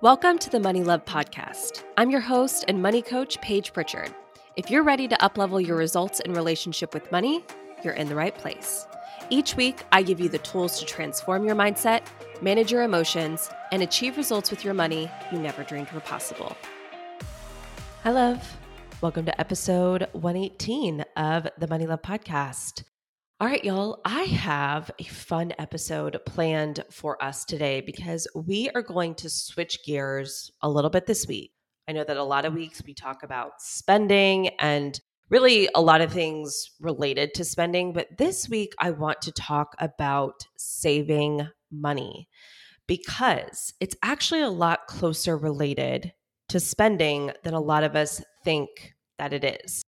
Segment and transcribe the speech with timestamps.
[0.00, 1.82] Welcome to the Money Love Podcast.
[1.96, 4.14] I'm your host and money coach, Paige Pritchard.
[4.54, 7.44] If you're ready to uplevel your results in relationship with money,
[7.82, 8.86] you're in the right place.
[9.28, 12.02] Each week, I give you the tools to transform your mindset,
[12.40, 16.56] manage your emotions, and achieve results with your money you never dreamed were possible.
[18.04, 18.56] Hi, love.
[19.00, 22.84] Welcome to episode 118 of the Money Love Podcast.
[23.40, 28.82] All right, y'all, I have a fun episode planned for us today because we are
[28.82, 31.52] going to switch gears a little bit this week.
[31.86, 36.00] I know that a lot of weeks we talk about spending and really a lot
[36.00, 42.26] of things related to spending, but this week I want to talk about saving money
[42.88, 46.12] because it's actually a lot closer related
[46.48, 49.84] to spending than a lot of us think that it is.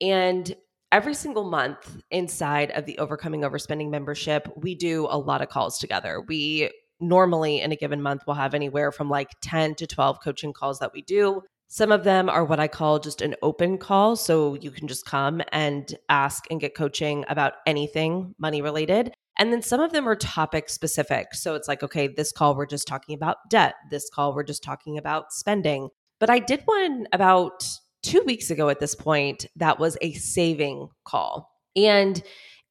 [0.00, 0.56] And
[0.92, 5.78] every single month inside of the Overcoming Overspending membership, we do a lot of calls
[5.78, 6.20] together.
[6.26, 10.52] We normally in a given month will have anywhere from like 10 to 12 coaching
[10.52, 11.42] calls that we do.
[11.68, 14.16] Some of them are what I call just an open call.
[14.16, 19.14] So you can just come and ask and get coaching about anything money related.
[19.38, 21.32] And then some of them are topic specific.
[21.32, 23.74] So it's like, okay, this call we're just talking about debt.
[23.90, 25.88] This call we're just talking about spending.
[26.18, 27.64] But I did one about
[28.02, 31.50] two weeks ago at this point that was a saving call.
[31.76, 32.22] And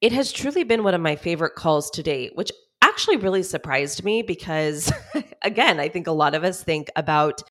[0.01, 4.03] it has truly been one of my favorite calls to date, which actually really surprised
[4.03, 4.91] me because,
[5.43, 7.41] again, I think a lot of us think about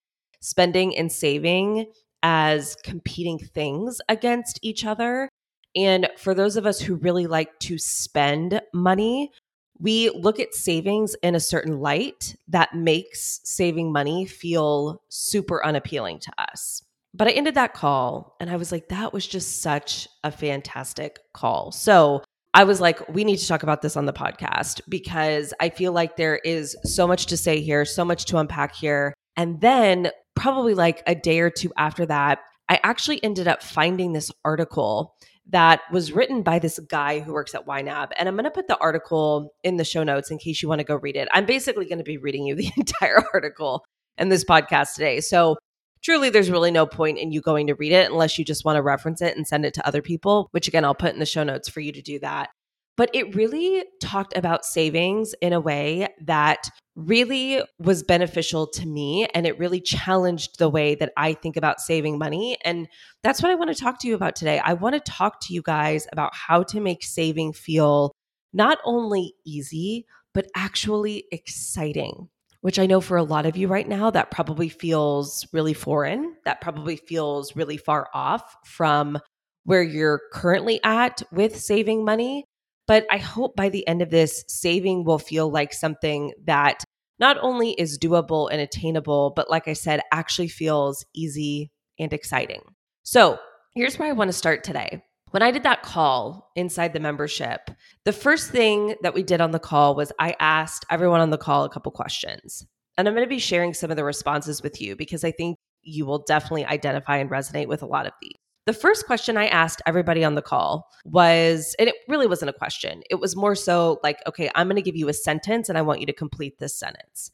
[0.40, 1.86] spending and saving
[2.22, 5.28] as competing things against each other.
[5.76, 9.30] And for those of us who really like to spend money,
[9.78, 16.18] we look at savings in a certain light that makes saving money feel super unappealing
[16.20, 16.82] to us.
[17.18, 21.18] But I ended that call and I was like, that was just such a fantastic
[21.34, 21.72] call.
[21.72, 22.22] So
[22.54, 25.92] I was like, we need to talk about this on the podcast because I feel
[25.92, 29.14] like there is so much to say here, so much to unpack here.
[29.36, 34.12] And then, probably like a day or two after that, I actually ended up finding
[34.12, 35.16] this article
[35.50, 38.10] that was written by this guy who works at YNAB.
[38.16, 40.80] And I'm going to put the article in the show notes in case you want
[40.80, 41.28] to go read it.
[41.32, 43.84] I'm basically going to be reading you the entire article
[44.16, 45.20] in this podcast today.
[45.20, 45.56] So
[46.02, 48.76] truly there's really no point in you going to read it unless you just want
[48.76, 51.26] to reference it and send it to other people, which again, I'll put in the
[51.26, 52.50] show notes for you to do that.
[52.96, 59.28] But it really talked about savings in a way that really was beneficial to me.
[59.34, 62.58] And it really challenged the way that I think about saving money.
[62.64, 62.88] And
[63.22, 64.58] that's what I want to talk to you about today.
[64.58, 68.12] I want to talk to you guys about how to make saving feel
[68.52, 70.04] not only easy,
[70.34, 72.28] but actually exciting
[72.60, 76.34] which I know for a lot of you right now, that probably feels really foreign.
[76.44, 79.18] That probably feels really far off from
[79.64, 82.44] where you're currently at with saving money.
[82.86, 86.82] But I hope by the end of this, saving will feel like something that
[87.18, 92.62] not only is doable and attainable, but like I said, actually feels easy and exciting.
[93.02, 93.38] So
[93.74, 95.02] here's where I want to start today.
[95.30, 97.70] When I did that call inside the membership,
[98.04, 101.36] the first thing that we did on the call was I asked everyone on the
[101.36, 102.66] call a couple questions.
[102.96, 105.58] And I'm going to be sharing some of the responses with you because I think
[105.82, 108.32] you will definitely identify and resonate with a lot of these.
[108.64, 112.54] The first question I asked everybody on the call was, and it really wasn't a
[112.54, 115.76] question, it was more so like, okay, I'm going to give you a sentence and
[115.76, 117.30] I want you to complete this sentence.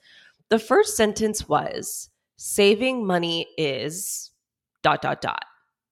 [0.48, 4.32] The first sentence was, saving money is
[4.82, 5.44] dot, dot, dot.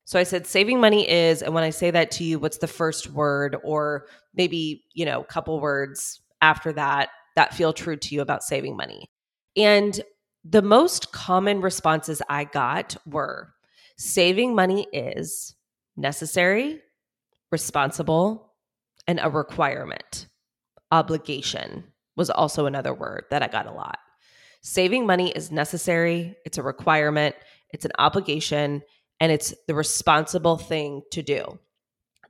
[0.04, 2.66] So I said, saving money is, and when I say that to you, what's the
[2.66, 8.14] first word or maybe, you know, a couple words after that that feel true to
[8.14, 9.08] you about saving money?
[9.56, 10.00] And
[10.44, 13.54] the most common responses I got were
[13.96, 15.54] saving money is
[15.96, 16.80] necessary,
[17.52, 18.52] responsible,
[19.06, 20.26] and a requirement.
[20.90, 21.84] Obligation
[22.16, 23.98] was also another word that I got a lot.
[24.62, 27.34] Saving money is necessary, it's a requirement,
[27.70, 28.82] it's an obligation,
[29.22, 31.60] and it's the responsible thing to do.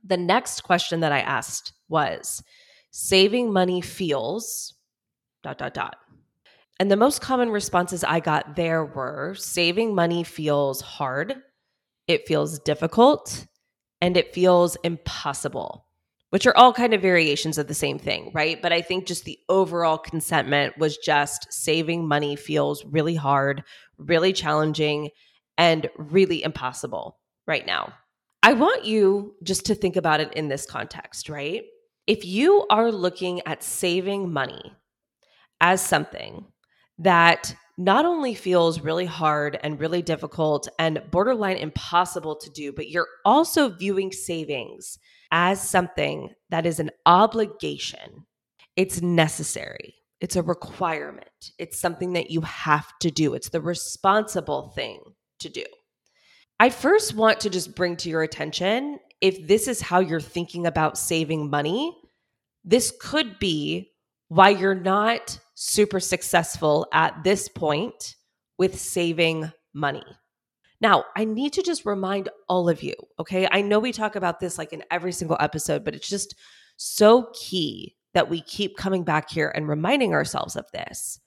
[0.03, 2.43] The next question that I asked was
[2.91, 4.75] saving money feels
[5.41, 5.95] dot dot dot.
[6.79, 11.35] And the most common responses I got there were saving money feels hard,
[12.07, 13.47] it feels difficult,
[13.99, 15.87] and it feels impossible,
[16.29, 18.61] which are all kind of variations of the same thing, right?
[18.61, 23.63] But I think just the overall consentment was just saving money feels really hard,
[23.97, 25.09] really challenging,
[25.57, 27.93] and really impossible right now.
[28.41, 31.63] I want you just to think about it in this context, right?
[32.07, 34.73] If you are looking at saving money
[35.61, 36.45] as something
[36.99, 42.89] that not only feels really hard and really difficult and borderline impossible to do, but
[42.89, 44.99] you're also viewing savings
[45.31, 48.25] as something that is an obligation.
[48.75, 51.51] It's necessary, It's a requirement.
[51.59, 53.33] It's something that you have to do.
[53.33, 55.01] It's the responsible thing
[55.43, 55.63] to do.
[56.59, 60.67] I first want to just bring to your attention if this is how you're thinking
[60.67, 61.95] about saving money,
[62.65, 63.91] this could be
[64.27, 68.15] why you're not super successful at this point
[68.57, 70.03] with saving money.
[70.81, 73.47] Now, I need to just remind all of you, okay?
[73.49, 76.35] I know we talk about this like in every single episode, but it's just
[76.75, 81.19] so key that we keep coming back here and reminding ourselves of this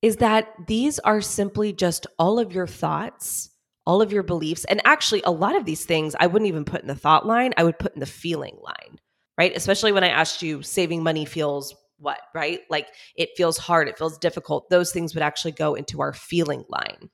[0.00, 3.50] is that these are simply just all of your thoughts,
[3.86, 4.64] all of your beliefs.
[4.64, 7.52] And actually, a lot of these things I wouldn't even put in the thought line,
[7.56, 8.98] I would put in the feeling line,
[9.38, 9.56] right?
[9.56, 12.60] Especially when I asked you, saving money feels what, right?
[12.68, 14.68] Like it feels hard, it feels difficult.
[14.68, 17.10] Those things would actually go into our feeling line.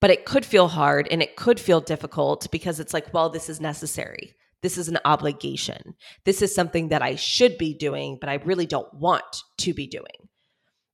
[0.00, 3.48] But it could feel hard and it could feel difficult because it's like, well, this
[3.48, 4.34] is necessary.
[4.60, 5.94] This is an obligation.
[6.24, 9.86] This is something that I should be doing, but I really don't want to be
[9.86, 10.28] doing.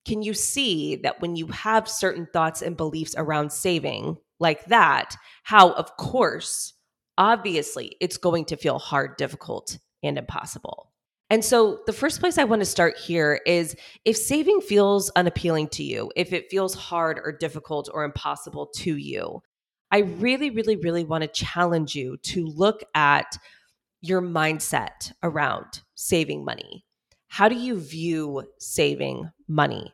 [0.07, 5.17] Can you see that when you have certain thoughts and beliefs around saving like that,
[5.43, 6.75] how, of course,
[7.17, 10.93] obviously, it's going to feel hard, difficult, and impossible?
[11.31, 15.69] And so, the first place I want to start here is if saving feels unappealing
[15.71, 19.43] to you, if it feels hard or difficult or impossible to you,
[19.91, 23.37] I really, really, really want to challenge you to look at
[24.01, 26.85] your mindset around saving money.
[27.27, 29.93] How do you view saving money?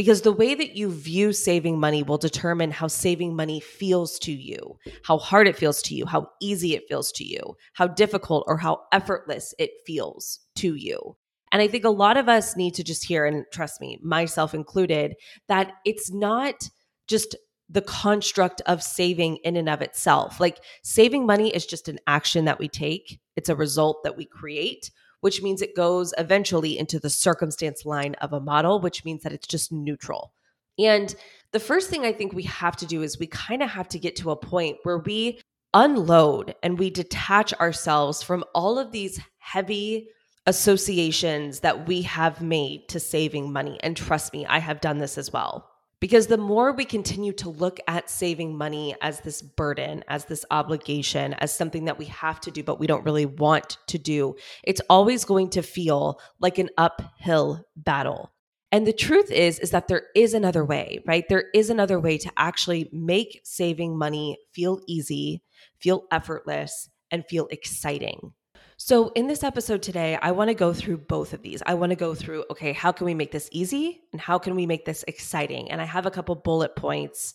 [0.00, 4.32] Because the way that you view saving money will determine how saving money feels to
[4.32, 7.38] you, how hard it feels to you, how easy it feels to you,
[7.74, 11.18] how difficult or how effortless it feels to you.
[11.52, 14.54] And I think a lot of us need to just hear, and trust me, myself
[14.54, 15.16] included,
[15.48, 16.70] that it's not
[17.06, 17.36] just
[17.68, 20.40] the construct of saving in and of itself.
[20.40, 24.24] Like saving money is just an action that we take, it's a result that we
[24.24, 29.22] create, which means it goes eventually into the circumstance line of a model, which means
[29.22, 30.32] that it's just neutral.
[30.78, 31.14] And
[31.52, 33.98] the first thing I think we have to do is we kind of have to
[33.98, 35.40] get to a point where we
[35.74, 40.08] unload and we detach ourselves from all of these heavy
[40.46, 43.78] associations that we have made to saving money.
[43.82, 45.69] And trust me, I have done this as well.
[46.00, 50.46] Because the more we continue to look at saving money as this burden, as this
[50.50, 54.34] obligation, as something that we have to do, but we don't really want to do,
[54.64, 58.32] it's always going to feel like an uphill battle.
[58.72, 61.24] And the truth is, is that there is another way, right?
[61.28, 65.42] There is another way to actually make saving money feel easy,
[65.80, 68.32] feel effortless, and feel exciting.
[68.82, 71.62] So, in this episode today, I want to go through both of these.
[71.66, 74.54] I want to go through, okay, how can we make this easy and how can
[74.54, 75.70] we make this exciting?
[75.70, 77.34] And I have a couple bullet points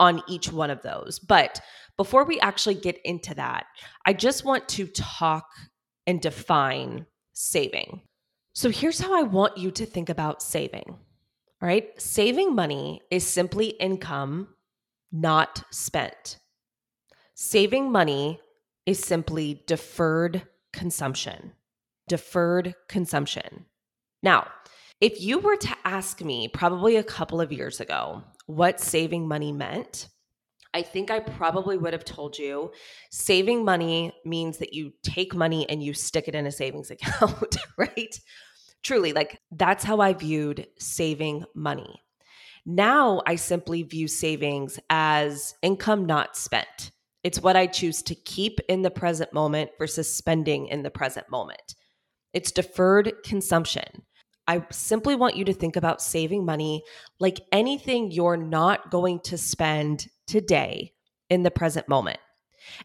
[0.00, 1.18] on each one of those.
[1.18, 1.60] But
[1.98, 3.66] before we actually get into that,
[4.06, 5.44] I just want to talk
[6.06, 7.04] and define
[7.34, 8.00] saving.
[8.54, 10.86] So, here's how I want you to think about saving.
[10.88, 12.00] All right.
[12.00, 14.48] Saving money is simply income
[15.12, 16.38] not spent.
[17.34, 18.40] Saving money
[18.86, 20.44] is simply deferred
[20.78, 21.52] consumption,
[22.06, 23.66] deferred consumption.
[24.22, 24.46] Now,
[25.00, 29.50] if you were to ask me probably a couple of years ago what saving money
[29.50, 30.08] meant,
[30.72, 32.70] I think I probably would have told you
[33.10, 37.56] saving money means that you take money and you stick it in a savings account,
[37.76, 38.20] right?
[38.84, 42.00] Truly, like that's how I viewed saving money.
[42.64, 46.92] Now I simply view savings as income not spent.
[47.24, 51.28] It's what I choose to keep in the present moment versus spending in the present
[51.30, 51.74] moment.
[52.32, 54.02] It's deferred consumption.
[54.46, 56.82] I simply want you to think about saving money
[57.20, 60.92] like anything you're not going to spend today
[61.28, 62.18] in the present moment.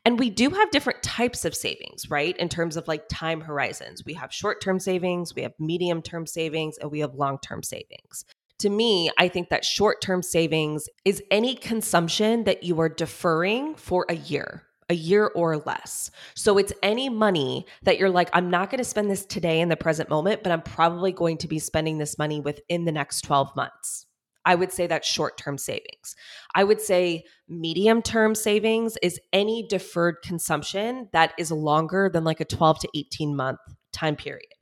[0.05, 2.35] And we do have different types of savings, right?
[2.37, 4.03] In terms of like time horizons.
[4.05, 7.63] We have short term savings, we have medium term savings, and we have long term
[7.63, 8.25] savings
[8.63, 13.75] to me, I think that short term savings is any consumption that you are deferring
[13.75, 16.09] for a year, a year or less.
[16.33, 19.67] So it's any money that you're like, I'm not going to spend this today in
[19.67, 23.23] the present moment, but I'm probably going to be spending this money within the next
[23.23, 24.05] 12 months.
[24.45, 26.15] I would say that's short term savings.
[26.55, 32.39] I would say medium term savings is any deferred consumption that is longer than like
[32.39, 33.59] a 12 to 18 month
[33.91, 34.52] time period.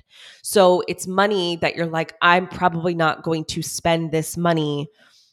[0.41, 4.88] So it's money that you're like, I'm probably not going to spend this money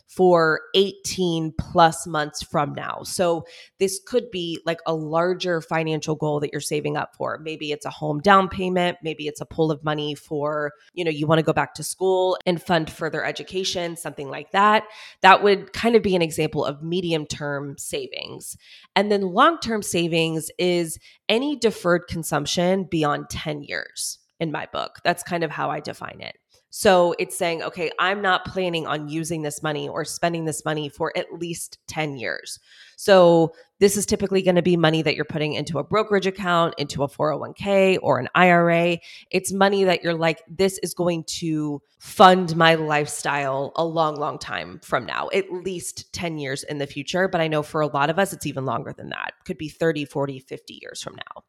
[0.08, 3.02] for 18 plus months from now.
[3.04, 3.44] So
[3.78, 7.38] this could be like a larger financial goal that you're saving up for.
[7.38, 11.10] Maybe it's a home down payment, maybe it's a pool of money for, you know,
[11.10, 14.84] you want to go back to school and fund further education, something like that.
[15.20, 18.56] That would kind of be an example of medium term savings.
[18.96, 24.98] And then long term savings is any deferred consumption beyond 10 years in my book.
[25.04, 26.36] That's kind of how I define it.
[26.70, 30.88] So it's saying, okay, I'm not planning on using this money or spending this money
[30.88, 32.58] for at least 10 years.
[32.98, 36.74] So this is typically going to be money that you're putting into a brokerage account,
[36.78, 38.98] into a 401k or an IRA.
[39.30, 44.36] It's money that you're like, this is going to fund my lifestyle a long, long
[44.36, 47.28] time from now, at least 10 years in the future.
[47.28, 49.34] But I know for a lot of us, it's even longer than that.
[49.44, 51.44] Could be 30, 40, 50 years from now.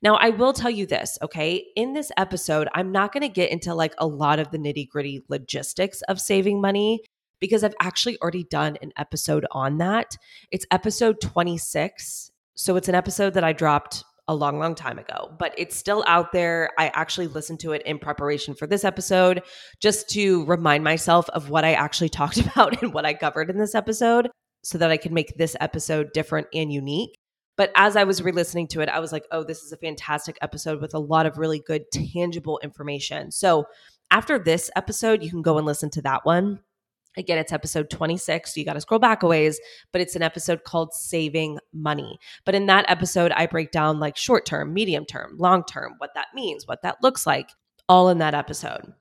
[0.00, 1.64] Now, I will tell you this, okay?
[1.74, 4.88] In this episode, I'm not going to get into like a lot of the nitty
[4.90, 7.02] gritty logistics of saving money
[7.44, 10.16] because I've actually already done an episode on that.
[10.50, 12.30] It's episode 26.
[12.54, 16.02] So it's an episode that I dropped a long, long time ago, but it's still
[16.06, 16.70] out there.
[16.78, 19.42] I actually listened to it in preparation for this episode
[19.78, 23.58] just to remind myself of what I actually talked about and what I covered in
[23.58, 24.30] this episode
[24.62, 27.14] so that I could make this episode different and unique.
[27.58, 29.76] But as I was re listening to it, I was like, oh, this is a
[29.76, 33.30] fantastic episode with a lot of really good, tangible information.
[33.32, 33.66] So
[34.10, 36.60] after this episode, you can go and listen to that one.
[37.16, 38.54] Again, it's episode 26.
[38.54, 39.60] So you got to scroll back a ways,
[39.92, 42.18] but it's an episode called Saving Money.
[42.44, 46.14] But in that episode, I break down like short term, medium term, long term, what
[46.14, 47.50] that means, what that looks like,
[47.88, 48.92] all in that episode.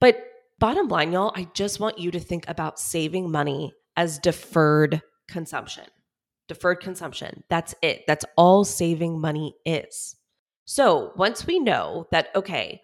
[0.00, 0.22] But
[0.58, 5.84] bottom line, y'all, I just want you to think about saving money as deferred consumption
[6.48, 7.42] deferred consumption.
[7.48, 8.04] That's it.
[8.06, 10.16] That's all saving money is.
[10.64, 12.82] So once we know that, okay,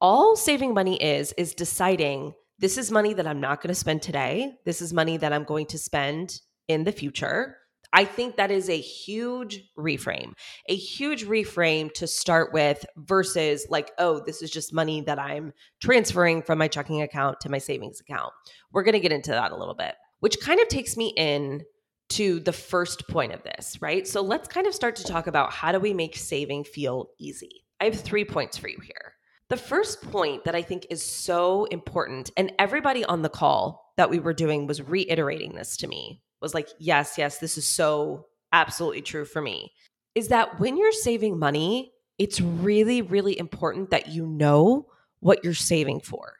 [0.00, 4.02] all saving money is, is deciding this is money that I'm not going to spend
[4.02, 4.52] today.
[4.64, 7.56] This is money that I'm going to spend in the future.
[7.92, 10.34] I think that is a huge reframe,
[10.68, 15.52] a huge reframe to start with versus like, oh, this is just money that I'm
[15.80, 18.32] transferring from my checking account to my savings account.
[18.72, 21.62] We're going to get into that a little bit, which kind of takes me in
[22.10, 24.06] to the first point of this, right?
[24.06, 27.64] So let's kind of start to talk about how do we make saving feel easy.
[27.80, 29.14] I have three points for you here.
[29.50, 34.08] The first point that I think is so important, and everybody on the call that
[34.08, 38.26] we were doing was reiterating this to me, was like, yes, yes, this is so
[38.52, 39.72] absolutely true for me,
[40.14, 44.86] is that when you're saving money, it's really, really important that you know
[45.18, 46.34] what you're saving for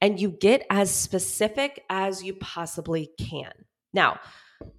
[0.00, 3.52] and you get as specific as you possibly can.
[3.92, 4.18] Now,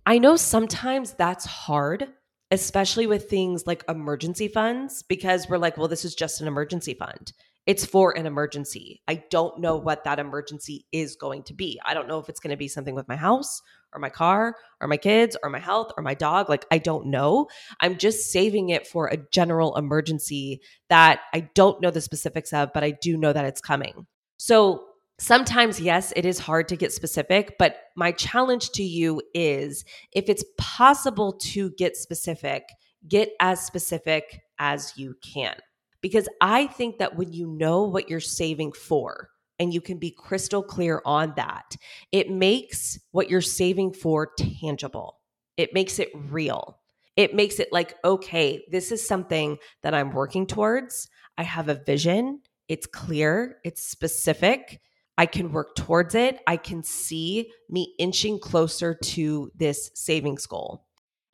[0.05, 2.09] I know sometimes that's hard,
[2.51, 6.93] especially with things like emergency funds, because we're like, well, this is just an emergency
[6.93, 7.31] fund.
[7.67, 9.01] It's for an emergency.
[9.09, 11.79] I don't know what that emergency is going to be.
[11.85, 13.61] I don't know if it's going to be something with my house
[13.93, 16.49] or my car or my kids or my health or my dog.
[16.49, 17.47] Like, I don't know.
[17.81, 22.71] I'm just saving it for a general emergency that I don't know the specifics of,
[22.73, 24.07] but I do know that it's coming.
[24.37, 24.83] So,
[25.19, 29.83] Sometimes, yes, it is hard to get specific, but my challenge to you is
[30.13, 32.69] if it's possible to get specific,
[33.07, 35.55] get as specific as you can.
[36.01, 40.11] Because I think that when you know what you're saving for and you can be
[40.11, 41.75] crystal clear on that,
[42.11, 45.19] it makes what you're saving for tangible,
[45.57, 46.79] it makes it real.
[47.15, 51.09] It makes it like, okay, this is something that I'm working towards.
[51.35, 52.41] I have a vision.
[52.67, 54.81] It's clear, it's specific,
[55.17, 56.39] I can work towards it.
[56.45, 60.86] I can see me inching closer to this savings goal.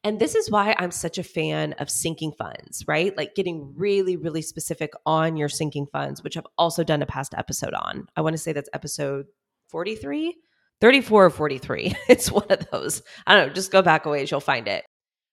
[0.06, 3.16] And this is why I'm such a fan of sinking funds, right?
[3.16, 7.34] Like getting really, really specific on your sinking funds, which I've also done a past
[7.38, 8.08] episode on.
[8.18, 9.28] I want to say that's episode
[9.70, 10.36] 43,
[10.82, 11.96] 34 or 43.
[12.10, 13.02] It's one of those.
[13.26, 14.84] I don't know, just go back a ways, you'll find it.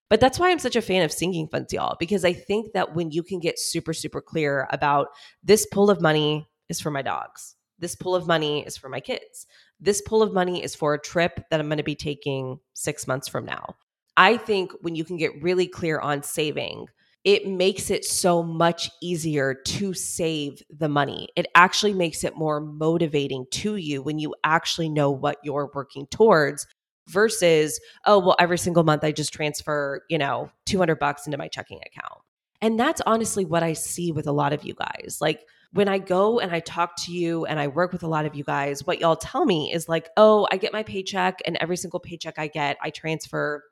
[0.08, 2.94] But that's why I'm such a fan of sinking funds, y'all, because I think that
[2.94, 5.08] when you can get super, super clear about
[5.42, 9.00] this pool of money is for my dogs, this pool of money is for my
[9.00, 9.46] kids.
[9.80, 13.06] This pool of money is for a trip that I'm going to be taking six
[13.06, 13.76] months from now.
[14.16, 16.86] I think when you can get really clear on saving,
[17.24, 21.28] it makes it so much easier to save the money.
[21.36, 26.06] It actually makes it more motivating to you when you actually know what you're working
[26.06, 26.66] towards
[27.08, 31.48] versus, oh, well, every single month I just transfer, you know, 200 bucks into my
[31.48, 32.20] checking account.
[32.62, 35.18] And that's honestly what I see with a lot of you guys.
[35.20, 38.26] Like, when I go and I talk to you and I work with a lot
[38.26, 41.56] of you guys, what y'all tell me is like, oh, I get my paycheck, and
[41.60, 43.62] every single paycheck I get, I transfer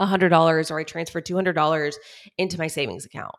[0.00, 1.94] $100 or I transfer $200
[2.38, 3.34] into my savings account.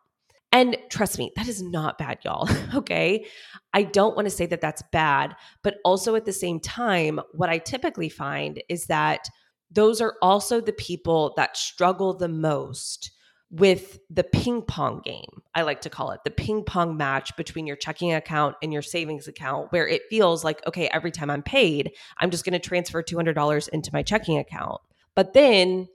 [0.54, 2.50] And trust me, that is not bad, y'all.
[2.76, 3.26] okay.
[3.74, 7.50] I don't want to say that that's bad, but also at the same time, what
[7.50, 9.30] I typically find is that
[9.72, 13.12] those are also the people that struggle the most
[13.52, 17.68] with the ping pong game, I like to call it the ping pong match between
[17.68, 21.44] your checking account and your savings account, where it feels like, okay, every time I'm
[21.44, 24.80] paid, I'm just going to transfer $200 into my checking account.
[25.16, 25.90] But then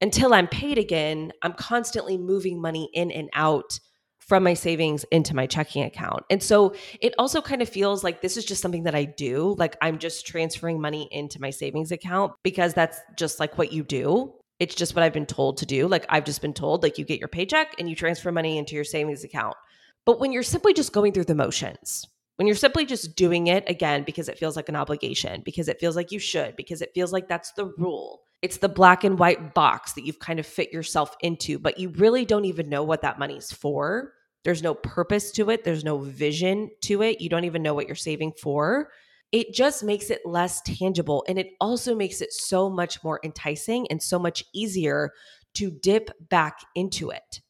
[0.00, 3.78] until I'm paid again, I'm constantly moving money in and out
[4.28, 6.22] from my savings into my checking account.
[6.28, 9.54] And so it also kind of feels like this is just something that I do.
[9.58, 13.82] Like I'm just transferring money into my savings account because that's just like what you
[13.82, 14.34] do.
[14.60, 15.88] It's just what I've been told to do.
[15.88, 18.74] Like I've just been told, like you get your paycheck and you transfer money into
[18.74, 19.56] your savings account.
[20.04, 22.04] But when you're simply just going through the motions,
[22.36, 25.80] when you're simply just doing it again because it feels like an obligation, because it
[25.80, 29.18] feels like you should, because it feels like that's the rule, it's the black and
[29.18, 32.84] white box that you've kind of fit yourself into, but you really don't even know
[32.84, 34.12] what that money's for.
[34.44, 37.20] There's no purpose to it, there's no vision to it.
[37.20, 38.90] You don't even know what you're saving for.
[39.32, 41.24] It just makes it less tangible.
[41.28, 45.10] And it also makes it so much more enticing and so much easier
[45.54, 47.40] to dip back into it.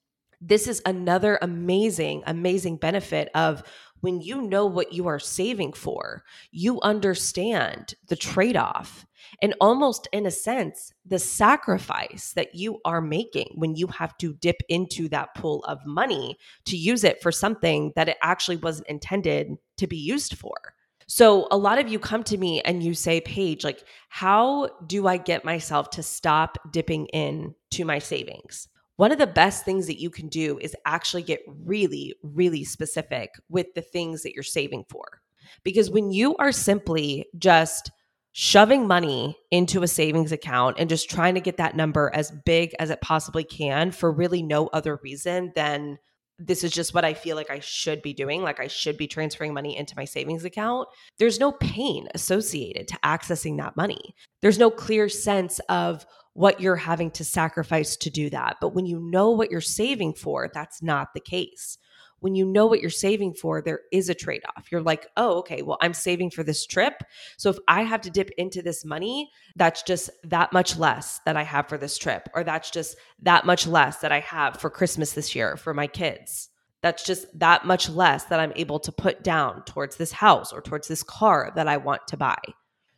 [0.41, 3.63] This is another amazing, amazing benefit of
[4.01, 9.07] when you know what you are saving for, you understand the trade off
[9.43, 14.35] and almost in a sense, the sacrifice that you are making when you have to
[14.35, 16.37] dip into that pool of money
[16.67, 20.75] to use it for something that it actually wasn't intended to be used for.
[21.11, 25.07] So, a lot of you come to me and you say, Paige, like, how do
[25.07, 28.69] I get myself to stop dipping in to my savings?
[28.99, 33.31] One of the best things that you can do is actually get really, really specific
[33.49, 35.23] with the things that you're saving for.
[35.63, 37.93] Because when you are simply just
[38.33, 42.75] shoving money into a savings account and just trying to get that number as big
[42.81, 45.97] as it possibly can for really no other reason than
[46.41, 48.43] this is just what I feel like I should be doing.
[48.43, 50.89] Like I should be transferring money into my savings account.
[51.21, 54.17] There's no pain associated to accessing that money.
[54.43, 56.05] There's no clear sense of
[56.39, 58.59] what you're having to sacrifice to do that.
[58.61, 61.79] But when you know what you're saving for, that's not the case.
[62.21, 64.71] When you know what you're saving for, there is a trade off.
[64.71, 67.03] You're like, oh, okay, well, I'm saving for this trip.
[67.39, 71.37] So if I have to dip into this money, that's just that much less that
[71.37, 74.71] I have for this trip, or that's just that much less that I have for
[74.71, 76.51] Christmas this year for my kids.
[76.83, 80.63] That's just that much less that I'm able to put down towards this house or
[80.63, 82.39] towards this car that I want to buy.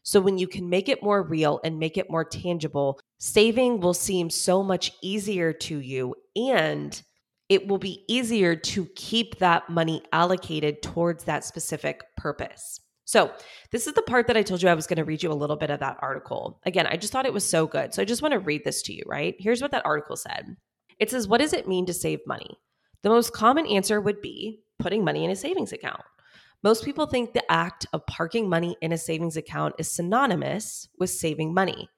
[0.03, 3.95] So when you can make it more real and make it more tangible, saving will
[3.95, 7.01] seem so much easier to you and
[7.49, 12.81] it will be easier to keep that money allocated towards that specific purpose.
[13.05, 13.33] So,
[13.73, 15.35] this is the part that I told you I was going to read you a
[15.35, 16.61] little bit of that article.
[16.65, 17.93] Again, I just thought it was so good.
[17.93, 19.35] So, I just want to read this to you, right?
[19.41, 20.57] Here's what that article said
[21.01, 22.57] It says, What does it mean to save money?
[23.03, 26.03] The most common answer would be putting money in a savings account.
[26.63, 31.09] Most people think the act of parking money in a savings account is synonymous with
[31.09, 31.89] saving money.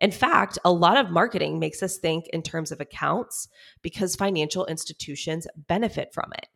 [0.00, 3.48] In fact, a lot of marketing makes us think in terms of accounts
[3.80, 6.48] because financial institutions benefit from it.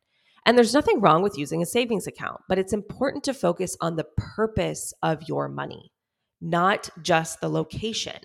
[0.45, 3.95] And there's nothing wrong with using a savings account, but it's important to focus on
[3.95, 5.93] the purpose of your money,
[6.41, 8.19] not just the location.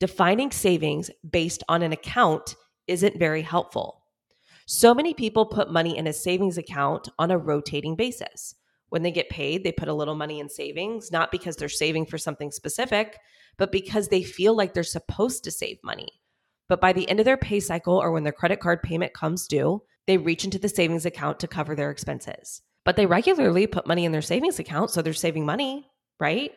[0.00, 2.56] Defining savings based on an account
[2.88, 4.02] isn't very helpful.
[4.66, 8.56] So many people put money in a savings account on a rotating basis.
[8.88, 12.06] When they get paid, they put a little money in savings, not because they're saving
[12.06, 13.18] for something specific,
[13.56, 16.08] but because they feel like they're supposed to save money.
[16.68, 19.46] But by the end of their pay cycle or when their credit card payment comes
[19.46, 22.62] due, they reach into the savings account to cover their expenses.
[22.84, 26.52] But they regularly put money in their savings account, so they're saving money, right?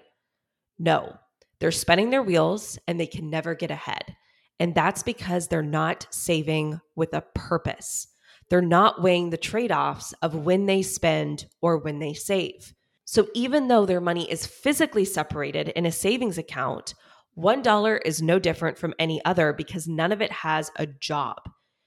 [0.77, 1.17] No,
[1.59, 4.15] they're spending their wheels and they can never get ahead.
[4.59, 8.07] And that's because they're not saving with a purpose.
[8.49, 12.73] They're not weighing the trade offs of when they spend or when they save.
[13.05, 16.93] So even though their money is physically separated in a savings account,
[17.38, 21.38] $1 is no different from any other because none of it has a job.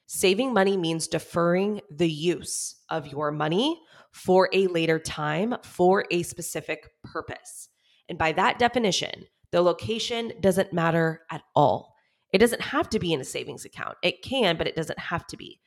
[0.07, 3.81] Saving money means deferring the use of your money
[4.13, 7.69] for a later time for a specific purpose.
[8.09, 11.95] And by that definition, the location doesn't matter at all.
[12.33, 13.97] It doesn't have to be in a savings account.
[14.03, 15.61] It can, but it doesn't have to be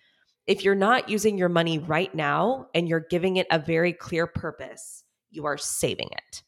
[0.47, 4.27] if you're not using your money right now and you're giving it a very clear
[4.27, 6.43] purpose, you are saving it.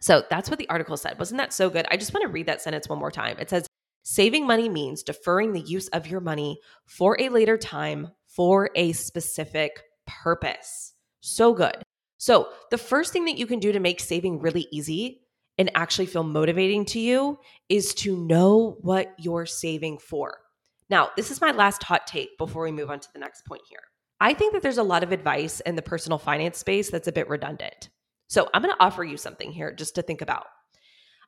[0.00, 1.18] So that's what the article said.
[1.18, 1.86] Wasn't that so good?
[1.90, 3.38] I just want to read that sentence one more time.
[3.38, 3.66] It says,
[4.08, 8.92] Saving money means deferring the use of your money for a later time for a
[8.92, 10.92] specific purpose.
[11.20, 11.82] So good.
[12.18, 15.22] So, the first thing that you can do to make saving really easy
[15.58, 20.38] and actually feel motivating to you is to know what you're saving for.
[20.88, 23.62] Now, this is my last hot take before we move on to the next point
[23.68, 23.80] here.
[24.20, 27.12] I think that there's a lot of advice in the personal finance space that's a
[27.12, 27.90] bit redundant.
[28.28, 30.46] So I'm going to offer you something here just to think about.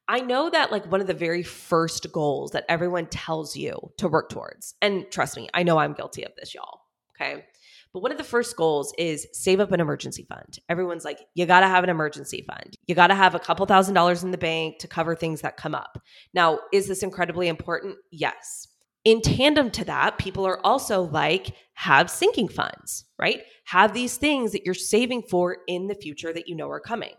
[0.09, 4.09] I know that like one of the very first goals that everyone tells you to
[4.09, 6.81] work towards, and trust me, I know I'm guilty of this, y'all.
[7.15, 7.45] Okay.
[7.93, 10.59] But one of the first goals is save up an emergency fund.
[10.69, 12.77] Everyone's like, you got to have an emergency fund.
[12.87, 15.57] You got to have a couple thousand dollars in the bank to cover things that
[15.57, 15.99] come up.
[16.35, 17.97] Now, is this incredibly important?
[18.11, 18.69] Yes.
[19.05, 23.43] In tandem to that, people are also like, have sinking funds, right?
[23.67, 27.15] Have these things that you're saving for in the future that you know are coming.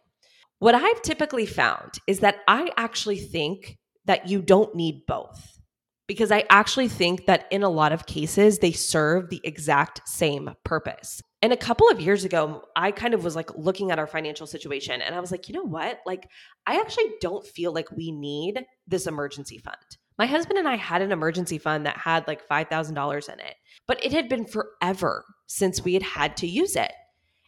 [0.60, 5.60] What I've typically found is that I actually think that you don't need both
[6.10, 10.50] because I actually think that in a lot of cases, they serve the exact same
[10.65, 11.22] purpose.
[11.42, 14.48] And a couple of years ago, I kind of was like looking at our financial
[14.48, 16.00] situation and I was like, you know what?
[16.06, 16.28] Like,
[16.65, 19.78] I actually don't feel like we need this emergency fund.
[20.19, 23.55] My husband and I had an emergency fund that had like $5,000 in it,
[23.88, 26.91] but it had been forever since we had had to use it.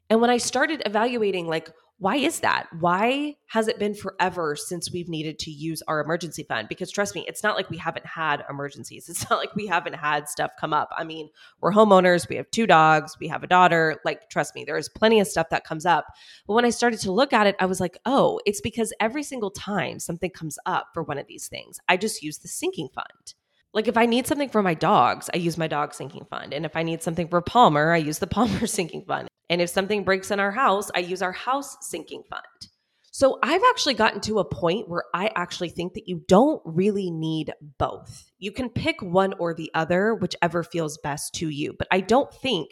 [0.09, 1.69] And when I started evaluating, like,
[2.01, 2.65] why is that?
[2.79, 6.67] Why has it been forever since we've needed to use our emergency fund?
[6.67, 9.07] Because trust me, it's not like we haven't had emergencies.
[9.11, 10.89] It's not like we haven't had stuff come up.
[10.97, 14.01] I mean, we're homeowners, we have two dogs, we have a daughter.
[14.03, 16.05] Like, trust me, there's plenty of stuff that comes up.
[16.47, 19.21] But when I started to look at it, I was like, oh, it's because every
[19.21, 22.89] single time something comes up for one of these things, I just use the sinking
[22.95, 23.35] fund.
[23.75, 26.51] Like if I need something for my dogs, I use my dog sinking fund.
[26.51, 29.27] And if I need something for Palmer, I use the Palmer sinking fund.
[29.51, 32.69] And if something breaks in our house, I use our house sinking fund.
[33.11, 37.11] So I've actually gotten to a point where I actually think that you don't really
[37.11, 38.31] need both.
[38.39, 41.75] You can pick one or the other, whichever feels best to you.
[41.77, 42.69] But I don't think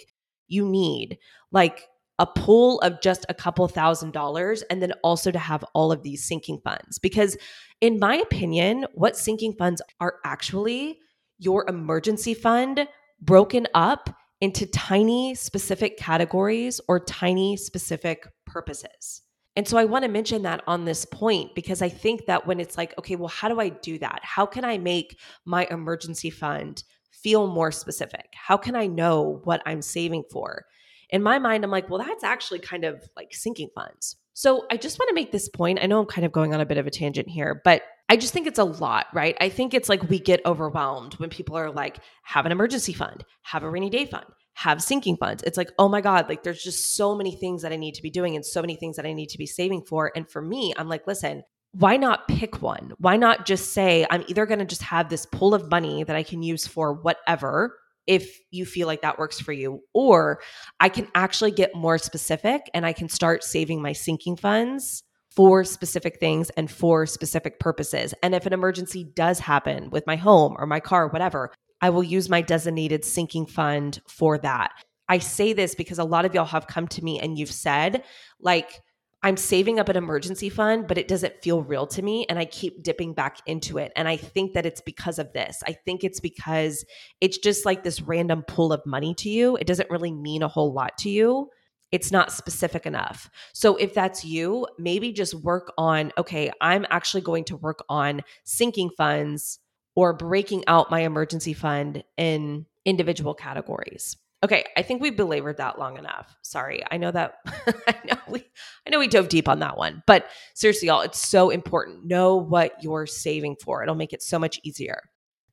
[0.47, 1.17] you need
[1.51, 5.91] like a pool of just a couple thousand dollars and then also to have all
[5.91, 6.97] of these sinking funds.
[6.97, 7.37] Because,
[7.81, 10.99] in my opinion, what sinking funds are actually
[11.37, 12.87] your emergency fund
[13.21, 19.21] broken up into tiny specific categories or tiny specific purposes.
[19.55, 22.59] And so I want to mention that on this point because I think that when
[22.59, 24.19] it's like, okay, well, how do I do that?
[24.23, 28.27] How can I make my emergency fund feel more specific?
[28.33, 30.65] How can I know what I'm saving for?
[31.09, 34.15] In my mind, I'm like, well, that's actually kind of like sinking funds.
[34.33, 35.79] So I just want to make this point.
[35.81, 38.17] I know I'm kind of going on a bit of a tangent here, but I
[38.17, 39.37] just think it's a lot, right?
[39.39, 43.23] I think it's like we get overwhelmed when people are like, have an emergency fund,
[43.43, 45.43] have a rainy day fund, have sinking funds.
[45.43, 48.01] It's like, oh my God, like there's just so many things that I need to
[48.01, 50.11] be doing and so many things that I need to be saving for.
[50.15, 51.43] And for me, I'm like, listen,
[51.73, 52.93] why not pick one?
[52.97, 56.15] Why not just say, I'm either going to just have this pool of money that
[56.15, 59.83] I can use for whatever, if you feel like that works for you.
[59.93, 60.41] Or
[60.79, 65.03] I can actually get more specific and I can start saving my sinking funds
[65.39, 68.13] for specific things and for specific purposes.
[68.21, 71.91] And if an emergency does happen with my home or my car, or whatever, I
[71.91, 74.73] will use my designated sinking fund for that.
[75.07, 78.03] I say this because a lot of y'all have come to me and you've said,
[78.41, 78.81] like,
[79.23, 82.25] I'm saving up an emergency fund, but it doesn't feel real to me.
[82.27, 83.93] And I keep dipping back into it.
[83.95, 85.63] And I think that it's because of this.
[85.65, 86.83] I think it's because
[87.21, 89.55] it's just like this random pool of money to you.
[89.55, 91.49] It doesn't really mean a whole lot to you
[91.91, 93.29] it's not specific enough.
[93.53, 98.21] So if that's you, maybe just work on okay, I'm actually going to work on
[98.43, 99.59] sinking funds
[99.95, 104.17] or breaking out my emergency fund in individual categories.
[104.41, 106.33] Okay, I think we belabored that long enough.
[106.43, 106.81] Sorry.
[106.89, 107.35] I know that
[107.87, 108.45] I know we
[108.87, 110.03] I know we dove deep on that one.
[110.07, 112.05] But seriously, y'all, it's so important.
[112.05, 113.83] Know what you're saving for.
[113.83, 115.01] It'll make it so much easier.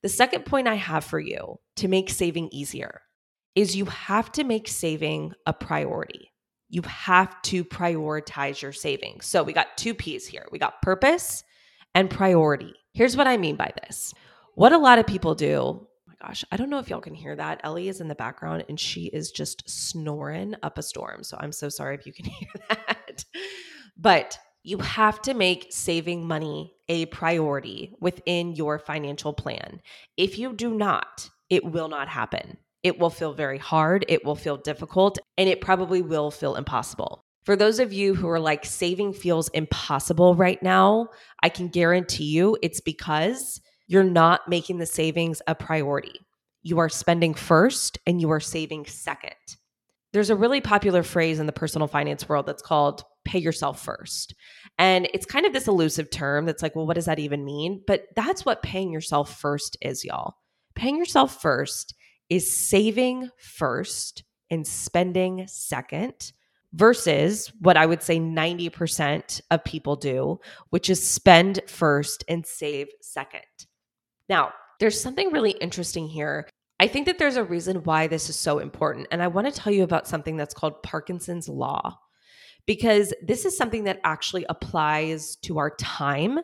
[0.02, 3.00] The second point I have for you to make saving easier
[3.56, 6.30] is you have to make saving a priority.
[6.68, 9.24] You have to prioritize your savings.
[9.26, 10.46] So we got two P's here.
[10.52, 11.42] We got purpose
[11.94, 12.74] and priority.
[12.92, 14.12] Here's what I mean by this.
[14.54, 17.14] What a lot of people do, oh my gosh, I don't know if y'all can
[17.14, 17.60] hear that.
[17.64, 21.22] Ellie is in the background and she is just snoring up a storm.
[21.24, 23.24] So I'm so sorry if you can hear that.
[23.96, 29.80] But you have to make saving money a priority within your financial plan.
[30.16, 32.58] If you do not, it will not happen.
[32.86, 37.24] It will feel very hard, it will feel difficult, and it probably will feel impossible.
[37.44, 41.08] For those of you who are like, saving feels impossible right now,
[41.42, 46.20] I can guarantee you it's because you're not making the savings a priority.
[46.62, 49.34] You are spending first and you are saving second.
[50.12, 54.32] There's a really popular phrase in the personal finance world that's called pay yourself first.
[54.78, 57.82] And it's kind of this elusive term that's like, well, what does that even mean?
[57.84, 60.34] But that's what paying yourself first is, y'all.
[60.76, 61.92] Paying yourself first
[62.28, 66.32] is saving first and spending second
[66.72, 72.88] versus what I would say 90% of people do, which is spend first and save
[73.00, 73.42] second.
[74.28, 76.48] Now, there's something really interesting here.
[76.78, 79.06] I think that there's a reason why this is so important.
[79.10, 81.98] And I want to tell you about something that's called Parkinson's Law,
[82.66, 86.40] because this is something that actually applies to our time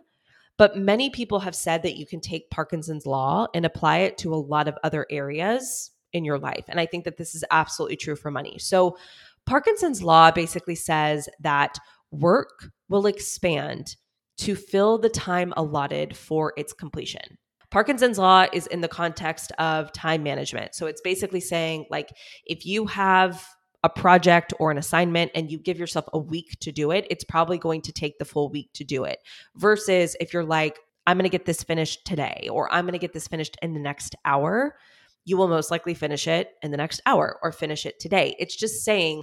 [0.59, 4.35] but many people have said that you can take Parkinson's law and apply it to
[4.35, 6.65] a lot of other areas in your life.
[6.69, 8.59] And I think that this is absolutely true for money.
[8.59, 8.97] So,
[9.45, 11.77] Parkinson's law basically says that
[12.13, 13.97] work will expand
[14.39, 17.39] to fill the time allotted for its completion.
[17.73, 20.75] Parkinson's law is in the context of time management.
[20.75, 22.11] So it's basically saying, like,
[22.45, 23.45] if you have
[23.83, 27.25] a project or an assignment and you give yourself a week to do it, it's
[27.25, 29.19] probably going to take the full week to do it.
[29.57, 32.99] Versus if you're like, I'm going to get this finished today or I'm going to
[32.99, 34.77] get this finished in the next hour,
[35.25, 38.37] you will most likely finish it in the next hour or finish it today.
[38.39, 39.23] It's just saying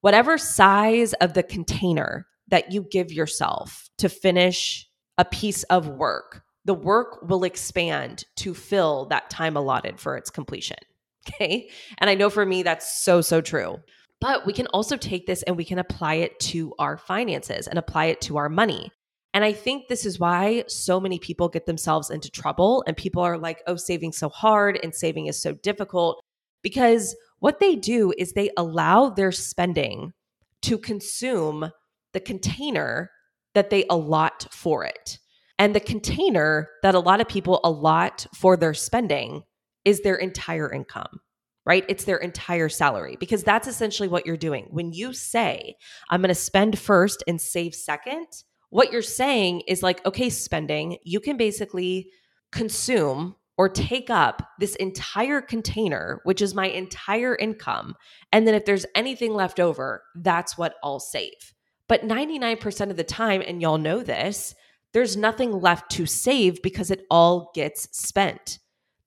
[0.00, 6.42] whatever size of the container that you give yourself to finish a piece of work,
[6.64, 10.78] the work will expand to fill that time allotted for its completion.
[11.28, 11.68] Okay.
[11.98, 13.78] And I know for me, that's so, so true.
[14.20, 17.78] But we can also take this and we can apply it to our finances and
[17.78, 18.90] apply it to our money.
[19.34, 23.22] And I think this is why so many people get themselves into trouble and people
[23.22, 26.20] are like, oh, saving so hard and saving is so difficult.
[26.62, 30.12] Because what they do is they allow their spending
[30.62, 31.70] to consume
[32.12, 33.10] the container
[33.54, 35.18] that they allot for it.
[35.58, 39.42] And the container that a lot of people allot for their spending
[39.84, 41.20] is their entire income,
[41.64, 41.84] right?
[41.88, 44.66] It's their entire salary because that's essentially what you're doing.
[44.70, 45.76] When you say,
[46.10, 48.26] I'm going to spend first and save second,
[48.70, 52.10] what you're saying is like, okay, spending, you can basically
[52.52, 57.94] consume or take up this entire container, which is my entire income.
[58.32, 61.54] And then if there's anything left over, that's what I'll save.
[61.88, 64.54] But 99% of the time, and y'all know this,
[64.92, 68.58] there's nothing left to save because it all gets spent.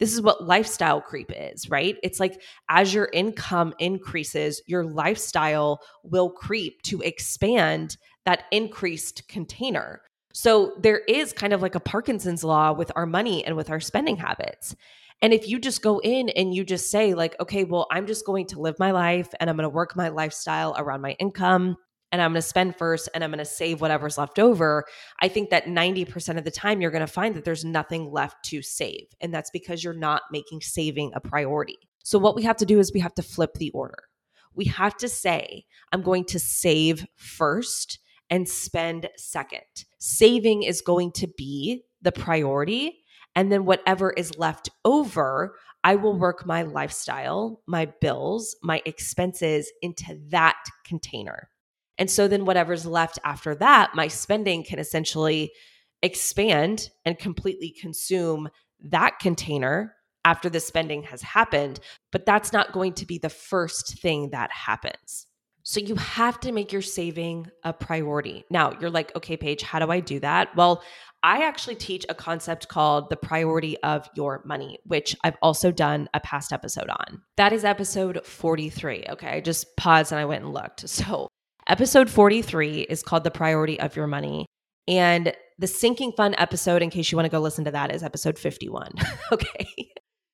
[0.02, 1.96] This is what lifestyle creep is, right?
[2.02, 10.02] It's like as your income increases, your lifestyle will creep to expand that increased container.
[10.34, 13.80] So there is kind of like a Parkinson's law with our money and with our
[13.80, 14.76] spending habits.
[15.22, 18.26] And if you just go in and you just say, like, okay, well, I'm just
[18.26, 21.76] going to live my life and I'm going to work my lifestyle around my income
[22.12, 24.86] and I'm going to spend first and I'm going to save whatever's left over,
[25.22, 28.44] I think that 90% of the time you're going to find that there's nothing left
[28.46, 29.08] to save.
[29.22, 31.78] And that's because you're not making saving a priority.
[32.04, 34.04] So, what we have to do is we have to flip the order.
[34.56, 39.86] We have to say, I'm going to save first and spend second.
[40.00, 43.04] Saving is going to be the priority.
[43.36, 49.72] And then whatever is left over, I will work my lifestyle, my bills, my expenses
[49.82, 51.50] into that container.
[52.02, 55.52] And so then whatever's left after that, my spending can essentially
[56.02, 58.50] expand and completely consume
[58.86, 59.94] that container
[60.26, 61.80] after the spending has happened.
[62.12, 65.28] But that's not going to be the first thing that happens.
[65.62, 68.46] So you have to make your saving a priority.
[68.50, 70.56] Now, you're like, okay, Paige, how do I do that?
[70.56, 70.82] Well,
[71.22, 76.10] I actually teach a concept called the priority of your money, which I've also done
[76.16, 77.22] a past episode on.
[77.38, 79.06] That is episode 43.
[79.12, 80.90] Okay, I just paused and I went and looked.
[80.90, 81.28] So,
[81.72, 84.46] episode 43 is called the priority of your money.
[84.90, 88.04] And the sinking fund episode, in case you want to go listen to that, is
[88.04, 88.92] episode 51.
[89.32, 89.68] okay.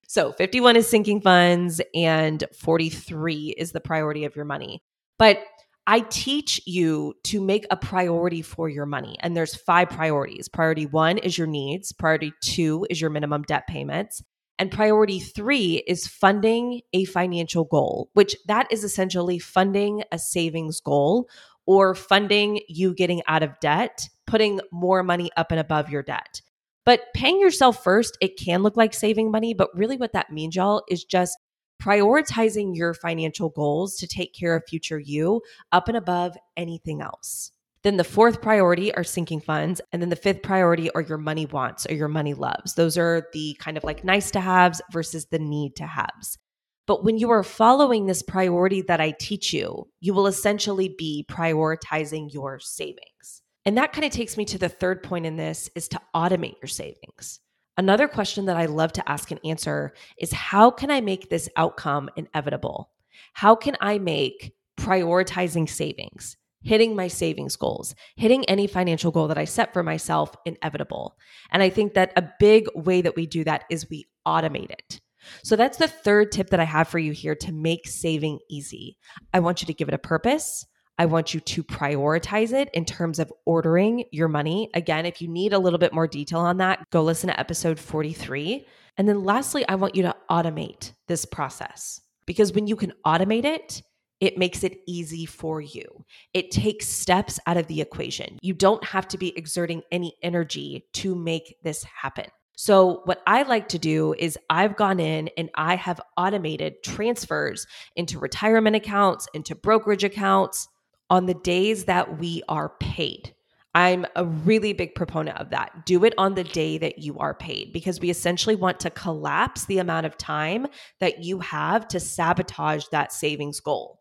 [0.08, 4.82] So 51 is sinking funds and 43 is the priority of your money.
[5.20, 5.44] But
[5.86, 9.16] I teach you to make a priority for your money.
[9.20, 10.50] And there's five priorities.
[10.50, 14.24] Priority one is your needs, priority two is your minimum debt payments.
[14.60, 20.80] And priority three is funding a financial goal, which that is essentially funding a savings
[20.80, 21.30] goal
[21.68, 26.42] or funding you getting out of debt, putting more money up and above your debt.
[26.86, 30.56] But paying yourself first, it can look like saving money, but really what that means,
[30.56, 31.38] y'all, is just
[31.82, 35.42] prioritizing your financial goals to take care of future you
[35.72, 37.52] up and above anything else.
[37.88, 39.80] Then the fourth priority are sinking funds.
[39.94, 42.74] And then the fifth priority are your money wants or your money loves.
[42.74, 46.38] Those are the kind of like nice to haves versus the need to haves.
[46.86, 51.26] But when you are following this priority that I teach you, you will essentially be
[51.30, 53.42] prioritizing your savings.
[53.64, 56.62] And that kind of takes me to the third point in this is to automate
[56.62, 57.40] your savings.
[57.78, 61.48] Another question that I love to ask and answer is how can I make this
[61.56, 62.90] outcome inevitable?
[63.32, 66.36] How can I make prioritizing savings,
[66.68, 71.16] hitting my savings goals, hitting any financial goal that I set for myself inevitable?
[71.50, 75.00] And I think that a big way that we do that is we automate it.
[75.44, 78.98] So that's the third tip that I have for you here to make saving easy.
[79.34, 80.66] I want you to give it a purpose.
[80.98, 84.70] I want you to prioritize it in terms of ordering your money.
[84.74, 87.80] Again, if you need a little bit more detail on that, go listen to episode
[87.80, 88.66] 43.
[88.98, 93.46] And then lastly, I want you to automate this process because when you can automate
[93.46, 93.84] it,
[94.20, 96.06] it makes it easy for you.
[96.34, 98.40] It takes steps out of the equation.
[98.42, 102.26] You don't have to be exerting any energy to make this happen.
[102.60, 107.68] So, what I like to do is I've gone in and I have automated transfers
[107.96, 110.68] into retirement accounts, into brokerage accounts,
[111.10, 113.34] on the days that we are paid.
[113.76, 115.86] I'm a really big proponent of that.
[115.86, 119.66] Do it on the day that you are paid because we essentially want to collapse
[119.66, 120.66] the amount of time
[121.00, 123.97] that you have to sabotage that savings goal.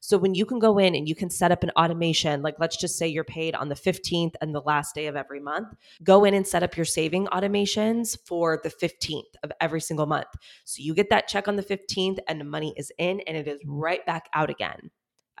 [0.00, 2.76] So when you can go in and you can set up an automation, like let's
[2.76, 5.68] just say you're paid on the 15th and the last day of every month,
[6.02, 10.28] go in and set up your saving automations for the 15th of every single month.
[10.64, 13.48] So you get that check on the 15th and the money is in and it
[13.48, 14.90] is right back out again.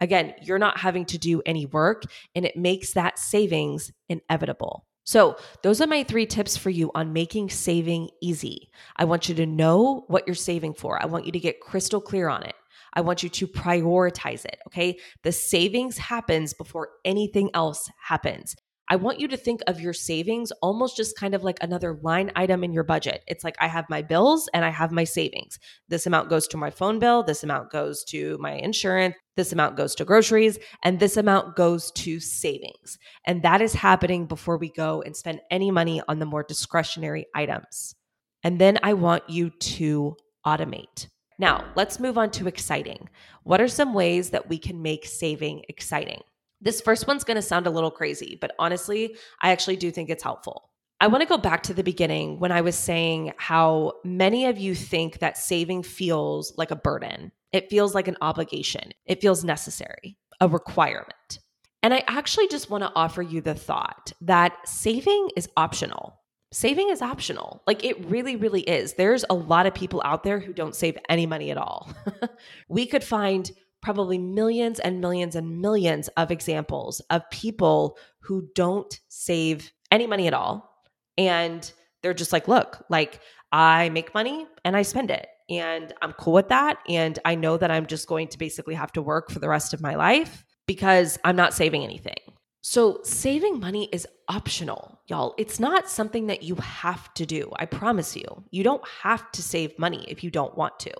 [0.00, 4.86] Again, you're not having to do any work and it makes that savings inevitable.
[5.04, 8.68] So, those are my three tips for you on making saving easy.
[8.96, 11.02] I want you to know what you're saving for.
[11.02, 12.54] I want you to get crystal clear on it.
[12.98, 14.58] I want you to prioritize it.
[14.66, 14.98] Okay.
[15.22, 18.56] The savings happens before anything else happens.
[18.88, 22.32] I want you to think of your savings almost just kind of like another line
[22.34, 23.22] item in your budget.
[23.28, 25.60] It's like I have my bills and I have my savings.
[25.86, 29.76] This amount goes to my phone bill, this amount goes to my insurance, this amount
[29.76, 32.98] goes to groceries, and this amount goes to savings.
[33.24, 37.26] And that is happening before we go and spend any money on the more discretionary
[37.32, 37.94] items.
[38.42, 41.06] And then I want you to automate.
[41.38, 43.08] Now, let's move on to exciting.
[43.44, 46.22] What are some ways that we can make saving exciting?
[46.60, 50.10] This first one's going to sound a little crazy, but honestly, I actually do think
[50.10, 50.70] it's helpful.
[51.00, 54.58] I want to go back to the beginning when I was saying how many of
[54.58, 57.30] you think that saving feels like a burden.
[57.52, 58.90] It feels like an obligation.
[59.06, 61.38] It feels necessary, a requirement.
[61.84, 66.17] And I actually just want to offer you the thought that saving is optional.
[66.50, 67.62] Saving is optional.
[67.66, 68.94] Like it really, really is.
[68.94, 71.90] There's a lot of people out there who don't save any money at all.
[72.68, 73.50] we could find
[73.82, 80.26] probably millions and millions and millions of examples of people who don't save any money
[80.26, 80.82] at all.
[81.16, 81.70] And
[82.02, 83.20] they're just like, look, like
[83.52, 85.26] I make money and I spend it.
[85.50, 86.78] And I'm cool with that.
[86.88, 89.72] And I know that I'm just going to basically have to work for the rest
[89.72, 92.18] of my life because I'm not saving anything.
[92.60, 95.34] So, saving money is optional, y'all.
[95.38, 97.50] It's not something that you have to do.
[97.56, 98.44] I promise you.
[98.50, 100.92] You don't have to save money if you don't want to.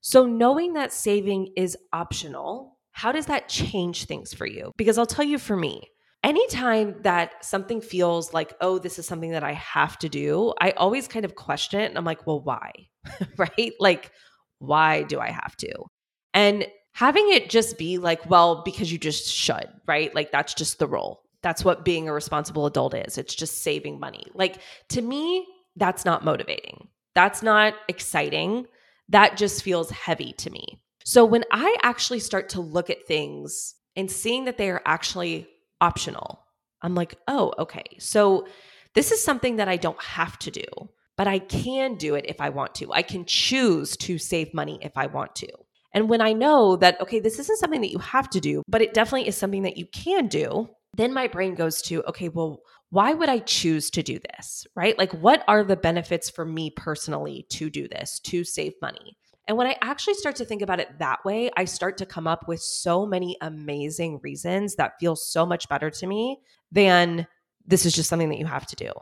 [0.00, 4.72] So, knowing that saving is optional, how does that change things for you?
[4.76, 5.88] Because I'll tell you for me,
[6.22, 10.70] anytime that something feels like, oh, this is something that I have to do, I
[10.72, 11.86] always kind of question it.
[11.86, 12.70] And I'm like, well, why?
[13.36, 13.72] right?
[13.80, 14.12] Like,
[14.58, 15.72] why do I have to?
[16.34, 20.14] And having it just be like, well, because you just should, right?
[20.14, 21.22] Like, that's just the role.
[21.42, 23.18] That's what being a responsible adult is.
[23.18, 24.26] It's just saving money.
[24.34, 24.58] Like,
[24.90, 26.88] to me, that's not motivating.
[27.14, 28.66] That's not exciting
[29.12, 30.80] that just feels heavy to me.
[31.04, 35.48] So when I actually start to look at things and seeing that they are actually
[35.80, 36.44] optional,
[36.80, 37.84] I'm like, oh, okay.
[37.98, 38.46] So
[38.94, 40.64] this is something that I don't have to do,
[41.16, 42.92] but I can do it if I want to.
[42.92, 45.48] I can choose to save money if I want to.
[45.94, 48.82] And when I know that, okay, this isn't something that you have to do, but
[48.82, 52.60] it definitely is something that you can do, then my brain goes to, okay, well,
[52.90, 54.66] why would I choose to do this?
[54.74, 54.96] Right?
[54.98, 59.16] Like, what are the benefits for me personally to do this, to save money?
[59.48, 62.26] And when I actually start to think about it that way, I start to come
[62.26, 66.38] up with so many amazing reasons that feel so much better to me
[66.70, 67.26] than
[67.66, 68.92] this is just something that you have to do.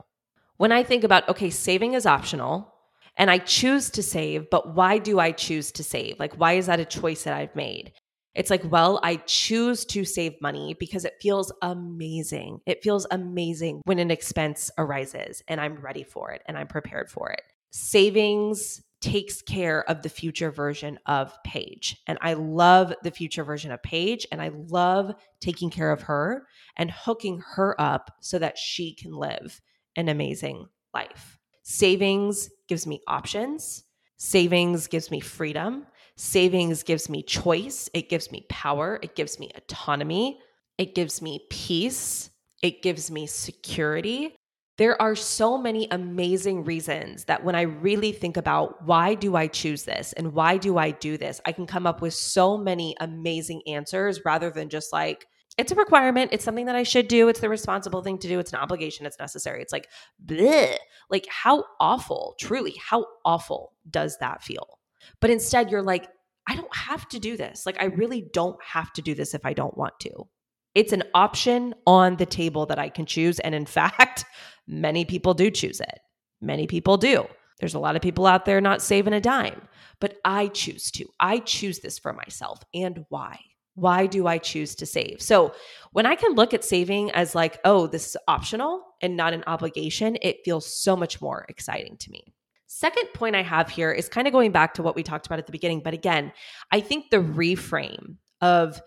[0.56, 2.72] When I think about, okay, saving is optional
[3.20, 6.18] and I choose to save, but why do I choose to save?
[6.18, 7.92] Like, why is that a choice that I've made?
[8.34, 12.60] It's like, well, I choose to save money because it feels amazing.
[12.64, 17.10] It feels amazing when an expense arises and I'm ready for it and I'm prepared
[17.10, 17.42] for it.
[17.72, 21.98] Savings takes care of the future version of Paige.
[22.06, 24.26] And I love the future version of Paige.
[24.32, 29.12] And I love taking care of her and hooking her up so that she can
[29.12, 29.60] live
[29.94, 31.39] an amazing life.
[31.72, 33.84] Savings gives me options,
[34.16, 35.86] savings gives me freedom.
[36.16, 40.40] Savings gives me choice, it gives me power, it gives me autonomy,
[40.78, 42.28] it gives me peace,
[42.60, 44.34] it gives me security.
[44.78, 49.46] There are so many amazing reasons that when I really think about why do I
[49.46, 52.96] choose this and why do I do this, I can come up with so many
[52.98, 55.24] amazing answers rather than just like,
[55.58, 56.30] it's a requirement.
[56.32, 57.28] It's something that I should do.
[57.28, 58.38] It's the responsible thing to do.
[58.38, 59.06] It's an obligation.
[59.06, 59.62] It's necessary.
[59.62, 59.88] It's like,
[60.24, 60.76] bleh.
[61.10, 64.78] Like, how awful, truly, how awful does that feel?
[65.20, 66.08] But instead, you're like,
[66.46, 67.66] I don't have to do this.
[67.66, 70.28] Like, I really don't have to do this if I don't want to.
[70.74, 73.38] It's an option on the table that I can choose.
[73.40, 74.24] And in fact,
[74.66, 75.98] many people do choose it.
[76.40, 77.26] Many people do.
[77.58, 79.68] There's a lot of people out there not saving a dime,
[80.00, 81.04] but I choose to.
[81.20, 82.62] I choose this for myself.
[82.72, 83.38] And why?
[83.80, 85.22] Why do I choose to save?
[85.22, 85.54] So,
[85.92, 89.42] when I can look at saving as like, oh, this is optional and not an
[89.46, 92.32] obligation, it feels so much more exciting to me.
[92.66, 95.40] Second point I have here is kind of going back to what we talked about
[95.40, 95.80] at the beginning.
[95.82, 96.32] But again,
[96.70, 98.80] I think the reframe of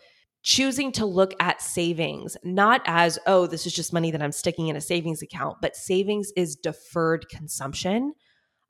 [0.43, 4.67] choosing to look at savings not as, oh, this is just money that I'm sticking
[4.67, 8.13] in a savings account, but savings is deferred consumption.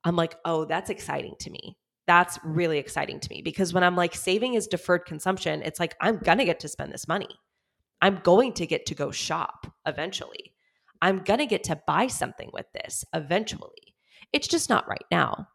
[0.04, 1.76] I'm like, oh, that's exciting to me.
[2.06, 5.94] That's really exciting to me because when I'm like, saving is deferred consumption, it's like,
[6.00, 7.28] I'm going to get to spend this money.
[8.02, 10.52] I'm going to get to go shop eventually.
[11.00, 13.94] I'm going to get to buy something with this eventually.
[14.32, 15.48] It's just not right now.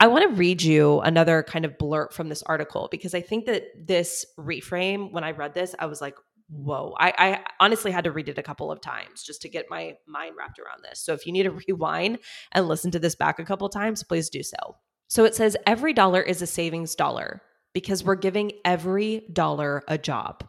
[0.00, 3.46] I want to read you another kind of blurt from this article because I think
[3.46, 6.14] that this reframe, when I read this, I was like,
[6.48, 6.94] whoa.
[6.98, 9.94] I, I, honestly had to read it a couple of times just to get my
[10.06, 11.00] mind wrapped around this.
[11.00, 12.18] So if you need to rewind
[12.52, 14.76] and listen to this back a couple times, please do so.
[15.08, 17.42] So it says every dollar is a savings dollar
[17.74, 20.46] because we're giving every dollar a job.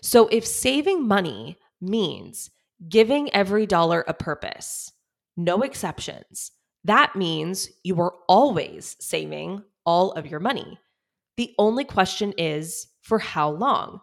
[0.00, 2.50] So if saving money means
[2.88, 4.92] giving every dollar a purpose,
[5.36, 6.52] no exceptions
[6.84, 10.78] that means you are always saving all of your money.
[11.36, 14.00] The only question is for how long?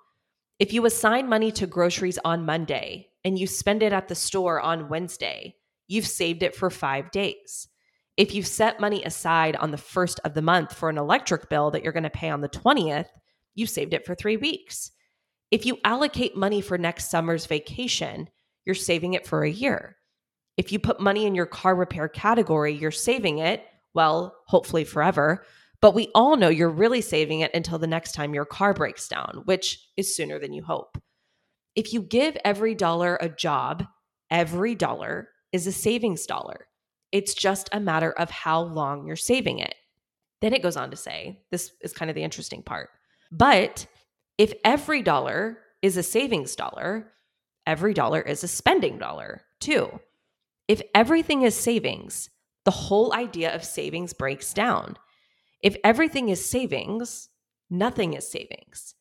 [0.59, 4.61] If you assign money to groceries on Monday and you spend it at the store
[4.61, 5.55] on Wednesday,
[5.87, 7.67] you've saved it for five days.
[8.17, 11.71] If you set money aside on the first of the month for an electric bill
[11.71, 13.07] that you're going to pay on the 20th,
[13.55, 14.91] you saved it for three weeks.
[15.51, 18.29] If you allocate money for next summer's vacation,
[18.65, 19.97] you're saving it for a year.
[20.57, 23.63] If you put money in your car repair category, you're saving it,
[23.93, 25.45] well, hopefully forever.
[25.81, 29.07] But we all know you're really saving it until the next time your car breaks
[29.07, 30.97] down, which is sooner than you hope.
[31.75, 33.85] If you give every dollar a job,
[34.31, 36.67] every dollar is a savings dollar.
[37.15, 39.73] It's just a matter of how long you're saving it.
[40.41, 42.89] Then it goes on to say this is kind of the interesting part.
[43.31, 43.87] But
[44.37, 47.13] if every dollar is a savings dollar,
[47.65, 50.01] every dollar is a spending dollar too.
[50.67, 52.29] If everything is savings,
[52.65, 54.97] the whole idea of savings breaks down.
[55.63, 57.29] If everything is savings,
[57.69, 58.93] nothing is savings.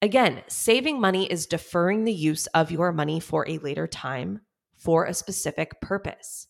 [0.00, 4.40] Again, saving money is deferring the use of your money for a later time
[4.78, 6.46] for a specific purpose.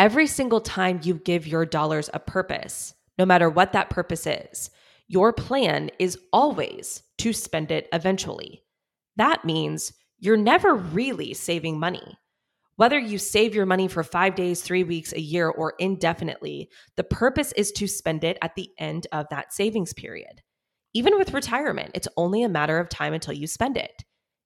[0.00, 4.70] Every single time you give your dollars a purpose, no matter what that purpose is,
[5.08, 8.64] your plan is always to spend it eventually.
[9.16, 12.16] That means you're never really saving money.
[12.76, 17.04] Whether you save your money for five days, three weeks, a year, or indefinitely, the
[17.04, 20.40] purpose is to spend it at the end of that savings period.
[20.94, 24.02] Even with retirement, it's only a matter of time until you spend it.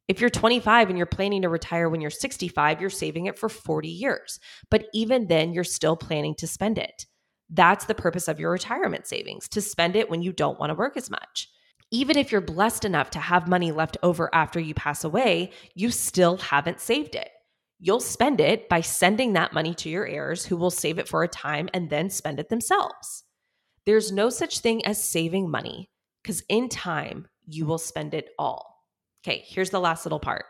[0.06, 3.48] If you're 25 and you're planning to retire when you're 65, you're saving it for
[3.48, 4.38] 40 years.
[4.70, 7.06] But even then, you're still planning to spend it.
[7.48, 10.74] That's the purpose of your retirement savings to spend it when you don't want to
[10.74, 11.48] work as much.
[11.90, 15.90] Even if you're blessed enough to have money left over after you pass away, you
[15.90, 17.30] still haven't saved it.
[17.78, 21.22] You'll spend it by sending that money to your heirs who will save it for
[21.22, 23.24] a time and then spend it themselves.
[23.86, 25.90] There's no such thing as saving money
[26.22, 28.73] because in time, you will spend it all.
[29.24, 30.44] Okay, here's the last little part.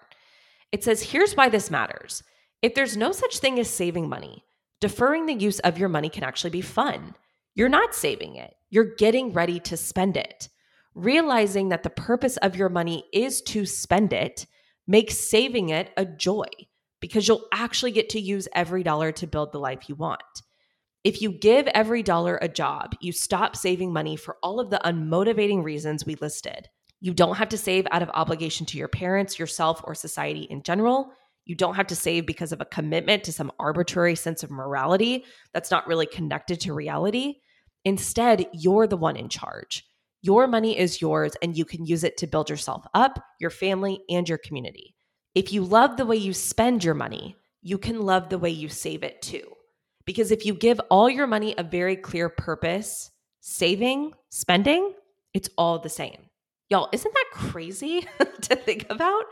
[0.73, 2.25] It says, here's why this matters.
[2.61, 4.45] If there's no such thing as saving money,
[4.81, 7.15] deferring the use of your money can actually be fun.
[7.55, 10.49] You're not saving it, you're getting ready to spend it.
[10.95, 14.47] Realizing that the purpose of your money is to spend it
[14.87, 16.47] makes saving it a joy
[17.01, 20.23] because you'll actually get to use every dollar to build the life you want.
[21.05, 24.81] If you give every dollar a job, you stop saving money for all of the
[24.85, 26.69] unmotivating reasons we listed.
[27.05, 30.63] You don't have to save out of obligation to your parents, yourself, or society in
[30.63, 31.13] general.
[31.45, 35.27] You don't have to save because of a commitment to some arbitrary sense of morality
[35.53, 37.35] that's not really connected to reality.
[37.85, 39.85] Instead, you're the one in charge.
[40.23, 44.01] Your money is yours, and you can use it to build yourself up, your family,
[44.09, 44.95] and your community.
[45.35, 48.71] If you love the way you spend your money, you can love the way you
[48.71, 49.47] save it too.
[50.07, 54.95] Because if you give all your money a very clear purpose, saving, spending,
[55.35, 56.31] it's all the same.
[56.75, 58.05] Y'all, isn't that crazy
[58.41, 59.27] to think about?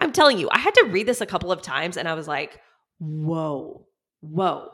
[0.00, 2.26] I'm telling you, I had to read this a couple of times and I was
[2.26, 2.60] like,
[2.98, 3.86] whoa,
[4.18, 4.70] whoa.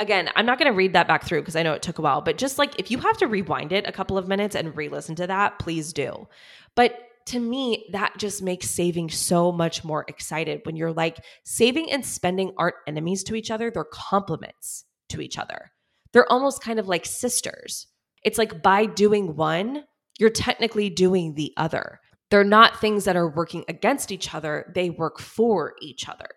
[0.00, 2.00] Again, I'm not going to read that back through because I know it took a
[2.00, 4.74] while, but just like if you have to rewind it a couple of minutes and
[4.74, 6.26] re listen to that, please do.
[6.74, 11.92] But to me, that just makes saving so much more excited when you're like, saving
[11.92, 15.70] and spending aren't enemies to each other, they're complements to each other.
[16.14, 17.88] They're almost kind of like sisters.
[18.22, 19.84] It's like by doing one,
[20.18, 22.00] you're technically doing the other.
[22.30, 26.28] They're not things that are working against each other, they work for each other.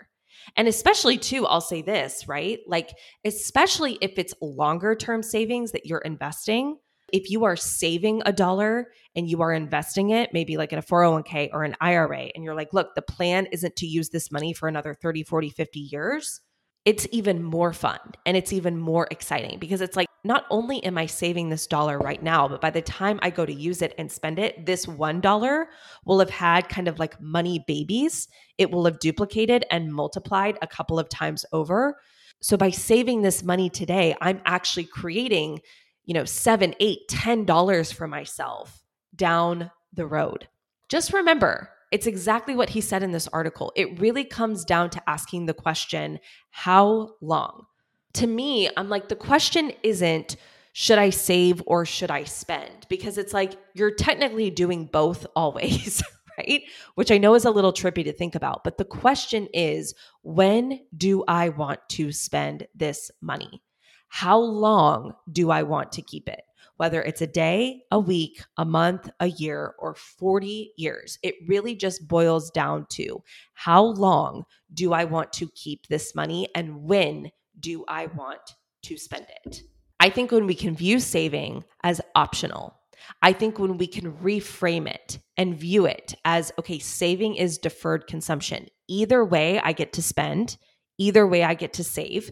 [0.56, 2.60] And especially, too, I'll say this, right?
[2.68, 2.92] Like,
[3.26, 6.78] especially if it's longer term savings that you're investing,
[7.12, 10.84] if you are saving a dollar and you are investing it, maybe like in a
[10.84, 14.54] 401k or an IRA, and you're like, look, the plan isn't to use this money
[14.54, 16.42] for another 30, 40, 50 years,
[16.86, 20.98] it's even more fun and it's even more exciting because it's like not only am
[20.98, 23.94] I saving this dollar right now, but by the time I go to use it
[23.98, 25.66] and spend it, this $1
[26.06, 28.28] will have had kind of like money babies.
[28.58, 31.98] It will have duplicated and multiplied a couple of times over.
[32.42, 35.60] So by saving this money today, I'm actually creating,
[36.06, 38.84] you know, seven, eight, ten dollars for myself
[39.16, 40.48] down the road.
[40.90, 43.72] Just remember, it's exactly what he said in this article.
[43.76, 46.20] It really comes down to asking the question,
[46.50, 47.66] how long?
[48.14, 50.36] to me, I'm like, the question isn't,
[50.74, 52.88] should I save or should I spend?
[52.90, 56.04] Because it's like you're technically doing both always,
[56.38, 56.64] right?
[56.96, 58.64] Which I know is a little trippy to think about.
[58.64, 63.62] But the question is, when do I want to spend this money?
[64.08, 66.42] How long do I want to keep it?
[66.82, 71.76] Whether it's a day, a week, a month, a year, or 40 years, it really
[71.76, 73.22] just boils down to
[73.54, 77.30] how long do I want to keep this money and when
[77.60, 78.56] do I want
[78.86, 79.62] to spend it?
[80.00, 82.80] I think when we can view saving as optional,
[83.22, 88.08] I think when we can reframe it and view it as okay, saving is deferred
[88.08, 88.66] consumption.
[88.88, 90.58] Either way, I get to spend,
[90.98, 92.32] either way, I get to save.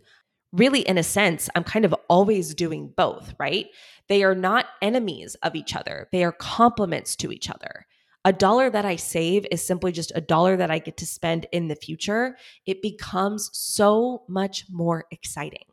[0.51, 3.67] Really, in a sense, I'm kind of always doing both, right?
[4.09, 7.85] They are not enemies of each other, they are complements to each other.
[8.25, 11.45] A dollar that I save is simply just a dollar that I get to spend
[11.53, 12.35] in the future.
[12.65, 15.63] It becomes so much more exciting.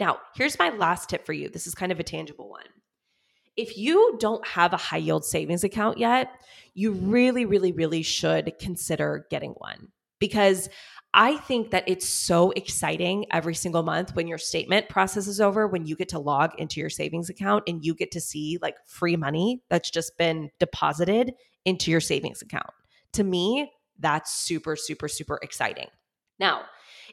[0.00, 1.50] Now, here's my last tip for you.
[1.50, 2.64] This is kind of a tangible one.
[3.56, 6.30] If you don't have a high yield savings account yet,
[6.72, 10.70] you really, really, really should consider getting one because
[11.14, 15.66] I think that it's so exciting every single month when your statement process is over,
[15.66, 18.76] when you get to log into your savings account and you get to see like
[18.86, 21.34] free money that's just been deposited
[21.66, 22.70] into your savings account.
[23.12, 25.88] To me, that's super, super, super exciting.
[26.38, 26.62] Now,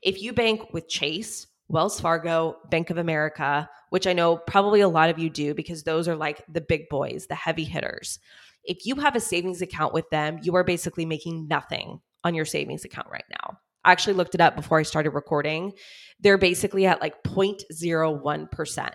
[0.01, 4.87] if you bank with Chase, Wells Fargo, Bank of America, which I know probably a
[4.87, 8.17] lot of you do because those are like the big boys, the heavy hitters.
[8.63, 12.45] If you have a savings account with them, you are basically making nothing on your
[12.45, 13.59] savings account right now.
[13.83, 15.73] I actually looked it up before I started recording.
[16.19, 18.91] They're basically at like 0.01%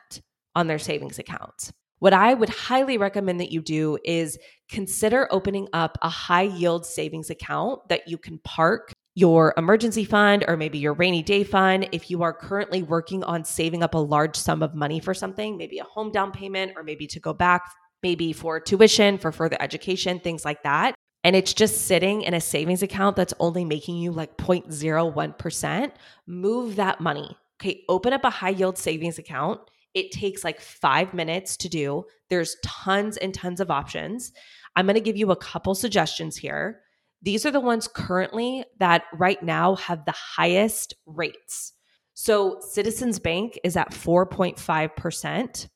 [0.55, 1.72] on their savings accounts.
[1.99, 6.85] What I would highly recommend that you do is consider opening up a high yield
[6.85, 11.89] savings account that you can park your emergency fund or maybe your rainy day fund.
[11.93, 15.57] If you are currently working on saving up a large sum of money for something,
[15.57, 17.62] maybe a home down payment or maybe to go back,
[18.03, 20.95] maybe for tuition, for further education, things like that.
[21.25, 25.93] And it's just sitting in a savings account that's only making you like 0.01%,
[26.27, 27.37] move that money.
[27.61, 29.61] Okay, open up a high yield savings account
[29.95, 32.05] it takes like five minutes to do.
[32.29, 34.33] There's tons and tons of options.
[34.77, 36.81] I'm to give you a couple suggestions here.
[37.22, 41.72] These are the ones currently that right now have the highest rates.
[42.12, 45.68] So Citizens Bank is at 4.5%.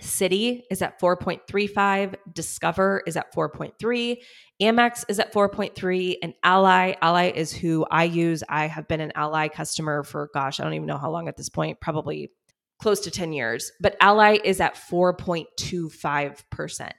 [0.00, 4.16] Citi is at 4.35, Discover is at 4.3,
[4.60, 8.42] Amex is at 4.3, and Ally, Ally is who I use.
[8.48, 11.36] I have been an Ally customer for gosh, I don't even know how long at
[11.36, 12.32] this point, probably
[12.78, 16.90] close to 10 years, but Ally is at 4.25%.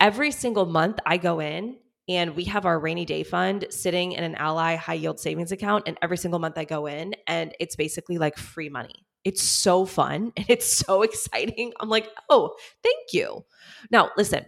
[0.00, 1.78] Every single month I go in
[2.08, 5.84] and we have our rainy day fund sitting in an Ally high yield savings account.
[5.86, 9.04] And every single month I go in and it's basically like free money.
[9.24, 11.74] It's so fun and it's so exciting.
[11.80, 13.44] I'm like, oh, thank you.
[13.90, 14.46] Now, listen,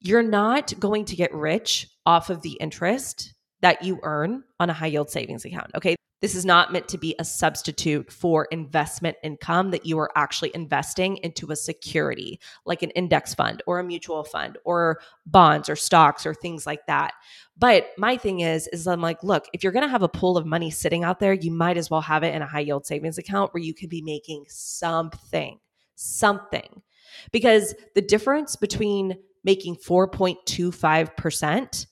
[0.00, 4.72] you're not going to get rich off of the interest that you earn on a
[4.72, 5.70] high yield savings account.
[5.74, 5.96] Okay.
[6.20, 10.52] This is not meant to be a substitute for investment income that you are actually
[10.54, 15.74] investing into a security like an index fund or a mutual fund or bonds or
[15.74, 17.14] stocks or things like that.
[17.58, 20.36] But my thing is is I'm like, look, if you're going to have a pool
[20.36, 22.86] of money sitting out there, you might as well have it in a high yield
[22.86, 25.58] savings account where you can be making something,
[25.96, 26.82] something.
[27.32, 31.86] Because the difference between making 4.25%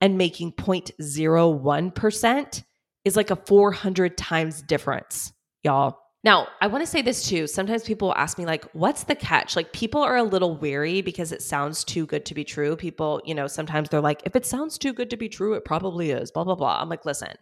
[0.00, 2.64] and making 0.01%
[3.04, 5.32] is like a 400 times difference,
[5.62, 5.98] y'all.
[6.22, 7.46] Now, I want to say this too.
[7.46, 9.56] Sometimes people ask me, like, what's the catch?
[9.56, 12.76] Like, people are a little weary because it sounds too good to be true.
[12.76, 15.64] People, you know, sometimes they're like, if it sounds too good to be true, it
[15.64, 16.78] probably is, blah, blah, blah.
[16.78, 17.32] I'm like, listen,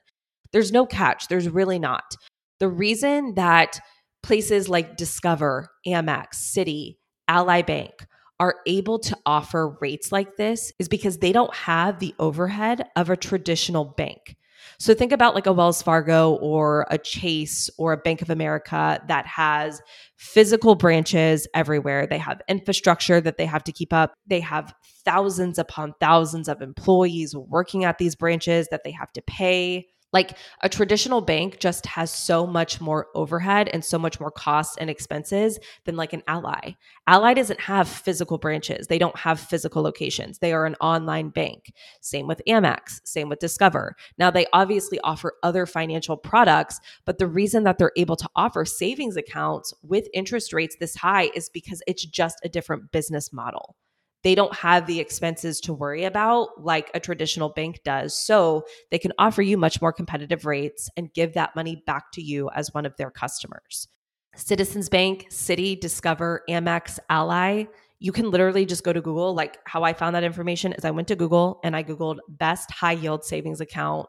[0.52, 1.26] there's no catch.
[1.26, 2.14] There's really not.
[2.60, 3.80] The reason that
[4.22, 8.06] places like Discover, Amex, Citi, Ally Bank
[8.40, 13.10] are able to offer rates like this is because they don't have the overhead of
[13.10, 14.36] a traditional bank.
[14.78, 19.02] So think about like a Wells Fargo or a Chase or a Bank of America
[19.08, 19.80] that has
[20.16, 22.06] physical branches everywhere.
[22.06, 24.14] They have infrastructure that they have to keep up.
[24.26, 24.72] They have
[25.04, 29.86] thousands upon thousands of employees working at these branches that they have to pay.
[30.12, 34.76] Like a traditional bank just has so much more overhead and so much more costs
[34.78, 36.72] and expenses than like an Ally.
[37.06, 40.38] Ally doesn't have physical branches, they don't have physical locations.
[40.38, 41.72] They are an online bank.
[42.00, 43.96] Same with Amex, same with Discover.
[44.16, 48.64] Now, they obviously offer other financial products, but the reason that they're able to offer
[48.64, 53.76] savings accounts with interest rates this high is because it's just a different business model
[54.24, 58.16] they don't have the expenses to worry about like a traditional bank does.
[58.16, 62.22] So they can offer you much more competitive rates and give that money back to
[62.22, 63.88] you as one of their customers.
[64.36, 67.64] Citizens Bank, Citi, Discover, Amex, Ally,
[68.00, 69.34] you can literally just go to Google.
[69.34, 72.70] Like how I found that information is I went to Google and I Googled best
[72.70, 74.06] high yield savings account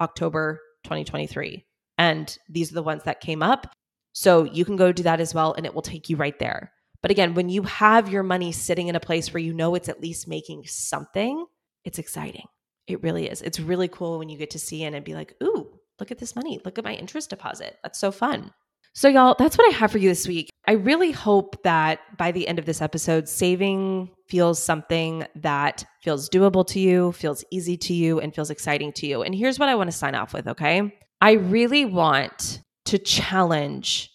[0.00, 1.64] October 2023.
[1.98, 3.72] And these are the ones that came up.
[4.12, 6.72] So you can go do that as well and it will take you right there.
[7.02, 9.88] But again, when you have your money sitting in a place where you know it's
[9.88, 11.46] at least making something,
[11.84, 12.46] it's exciting.
[12.86, 13.40] It really is.
[13.42, 16.18] It's really cool when you get to see it and be like, ooh, look at
[16.18, 16.60] this money.
[16.64, 17.78] Look at my interest deposit.
[17.82, 18.52] That's so fun.
[18.92, 20.50] So, y'all, that's what I have for you this week.
[20.66, 26.28] I really hope that by the end of this episode, saving feels something that feels
[26.28, 29.22] doable to you, feels easy to you, and feels exciting to you.
[29.22, 30.92] And here's what I want to sign off with, okay?
[31.20, 34.10] I really want to challenge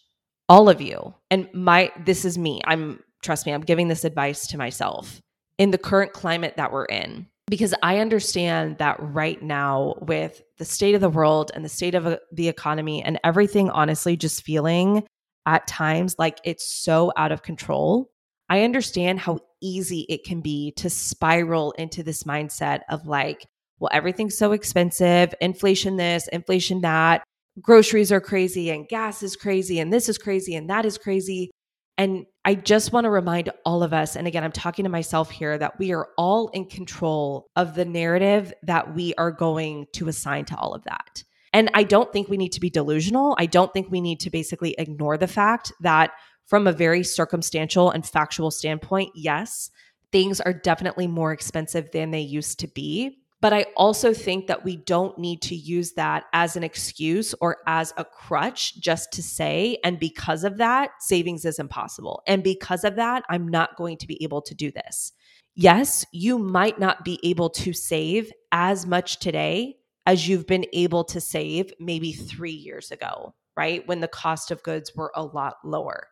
[0.47, 1.13] all of you.
[1.31, 2.61] And my this is me.
[2.65, 5.19] I'm trust me i'm giving this advice to myself
[5.57, 7.27] in the current climate that we're in.
[7.47, 11.95] Because i understand that right now with the state of the world and the state
[11.95, 15.03] of uh, the economy and everything honestly just feeling
[15.45, 18.09] at times like it's so out of control
[18.49, 23.45] i understand how easy it can be to spiral into this mindset of like
[23.79, 27.23] well everything's so expensive inflation this inflation that
[27.61, 31.51] groceries are crazy and gas is crazy and this is crazy and that is crazy.
[31.97, 35.31] And I just want to remind all of us, and again, I'm talking to myself
[35.31, 40.09] here, that we are all in control of the narrative that we are going to
[40.09, 41.23] assign to all of that.
[41.53, 43.33] And I don't think we need to be delusional.
[43.39, 46.11] I don't think we need to basically ignore the fact that,
[46.47, 49.71] from a very circumstantial and factual standpoint, yes,
[50.11, 53.19] things are definitely more expensive than they used to be.
[53.41, 57.57] But I also think that we don't need to use that as an excuse or
[57.67, 62.23] as a crutch just to say, and because of that, savings is impossible.
[62.27, 65.11] And because of that, I'm not going to be able to do this.
[65.53, 69.75] Yes, you might not be able to save as much today
[70.05, 73.87] as you've been able to save maybe three years ago, right?
[73.87, 76.07] When the cost of goods were a lot lower.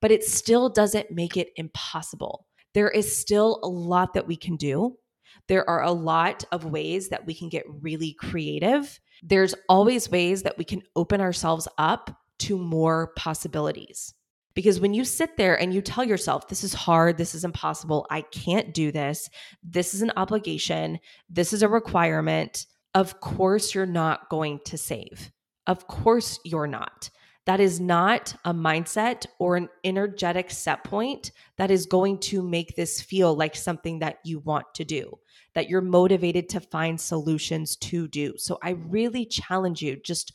[0.00, 2.46] But it still doesn't make it impossible.
[2.74, 4.96] There is still a lot that we can do
[5.48, 9.00] there are a lot of ways that we can get really creative.
[9.22, 14.14] There's always ways that we can open ourselves up to more possibilities.
[14.54, 18.06] Because when you sit there and you tell yourself, this is hard, this is impossible,
[18.10, 19.28] I can't do this,
[19.64, 25.32] this is an obligation, this is a requirement, of course you're not going to save.
[25.66, 27.10] Of course you're not.
[27.46, 32.74] That is not a mindset or an energetic set point that is going to make
[32.76, 35.18] this feel like something that you want to do
[35.54, 38.34] that you're motivated to find solutions to do.
[38.36, 40.32] So I really challenge you just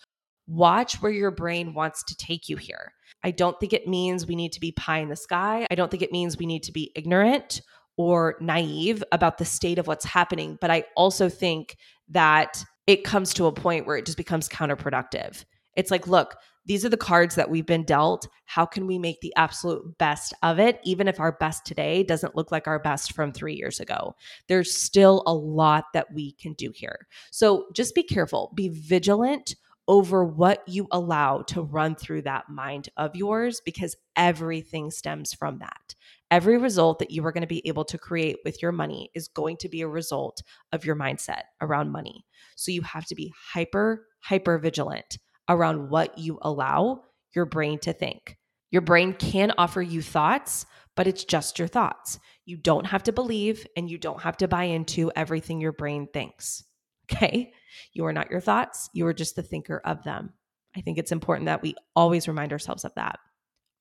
[0.48, 2.94] watch where your brain wants to take you here.
[3.24, 5.68] I don't think it means we need to be pie in the sky.
[5.70, 7.62] I don't think it means we need to be ignorant
[7.98, 10.58] or naive about the state of what's happening.
[10.62, 11.76] But I also think
[12.08, 15.44] that it comes to a point where it just becomes counterproductive.
[15.76, 16.38] It's like, look,
[16.70, 18.28] these are the cards that we've been dealt.
[18.46, 22.36] How can we make the absolute best of it, even if our best today doesn't
[22.36, 24.16] look like our best from three years ago?
[24.48, 27.08] There's still a lot that we can do here.
[27.32, 29.56] So just be careful, be vigilant
[29.88, 35.58] over what you allow to run through that mind of yours because everything stems from
[35.58, 35.96] that.
[36.30, 39.28] Every result that you are going to be able to create with your money is
[39.28, 42.28] going to be a result of your mindset around money.
[42.56, 45.18] So you have to be hyper, hyper vigilant
[45.50, 47.04] around what you allow
[47.36, 48.38] your brain to think.
[48.72, 52.20] Your brain can offer you thoughts, but it's just your thoughts.
[52.46, 56.08] You don't have to believe and you don't have to buy into everything your brain
[56.12, 56.64] thinks.
[57.12, 57.52] Okay?
[57.92, 60.32] You are not your thoughts, you are just the thinker of them.
[60.78, 63.18] I think it's important that we always remind ourselves of that.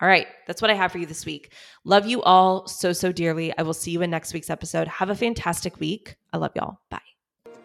[0.01, 1.53] All right, that's what I have for you this week.
[1.85, 3.53] Love you all so, so dearly.
[3.59, 4.89] I will see you in next week's episode.
[4.89, 6.16] Have a fantastic week.
[6.33, 6.79] I love y'all.
[6.89, 7.01] Bye.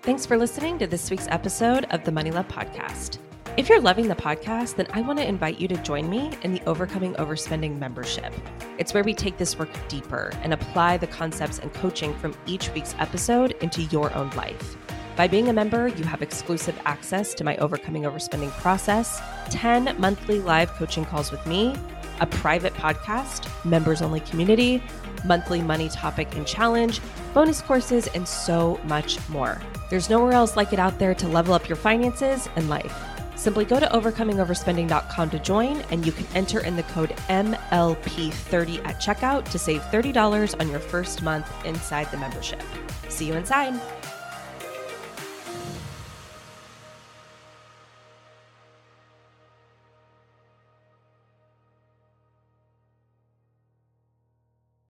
[0.01, 3.20] Thanks for listening to this week's episode of the Money Love Podcast.
[3.56, 6.54] If you're loving the podcast, then I want to invite you to join me in
[6.54, 8.34] the Overcoming Overspending membership.
[8.80, 12.74] It's where we take this work deeper and apply the concepts and coaching from each
[12.74, 14.76] week's episode into your own life.
[15.16, 20.39] By being a member, you have exclusive access to my Overcoming Overspending process, 10 monthly
[20.39, 21.76] live coaching calls with me,
[22.22, 24.82] a private podcast, members only community,
[25.26, 27.01] monthly money topic and challenge,
[27.36, 29.62] bonus courses, and so much more.
[29.91, 33.12] There's nowhere else like it out there to level up your finances and life.
[33.44, 39.02] Simply go to overcomingoverspending.com to join, and you can enter in the code MLP30 at
[39.02, 42.64] checkout to save $30 on your first month inside the membership.
[43.10, 43.74] See you inside.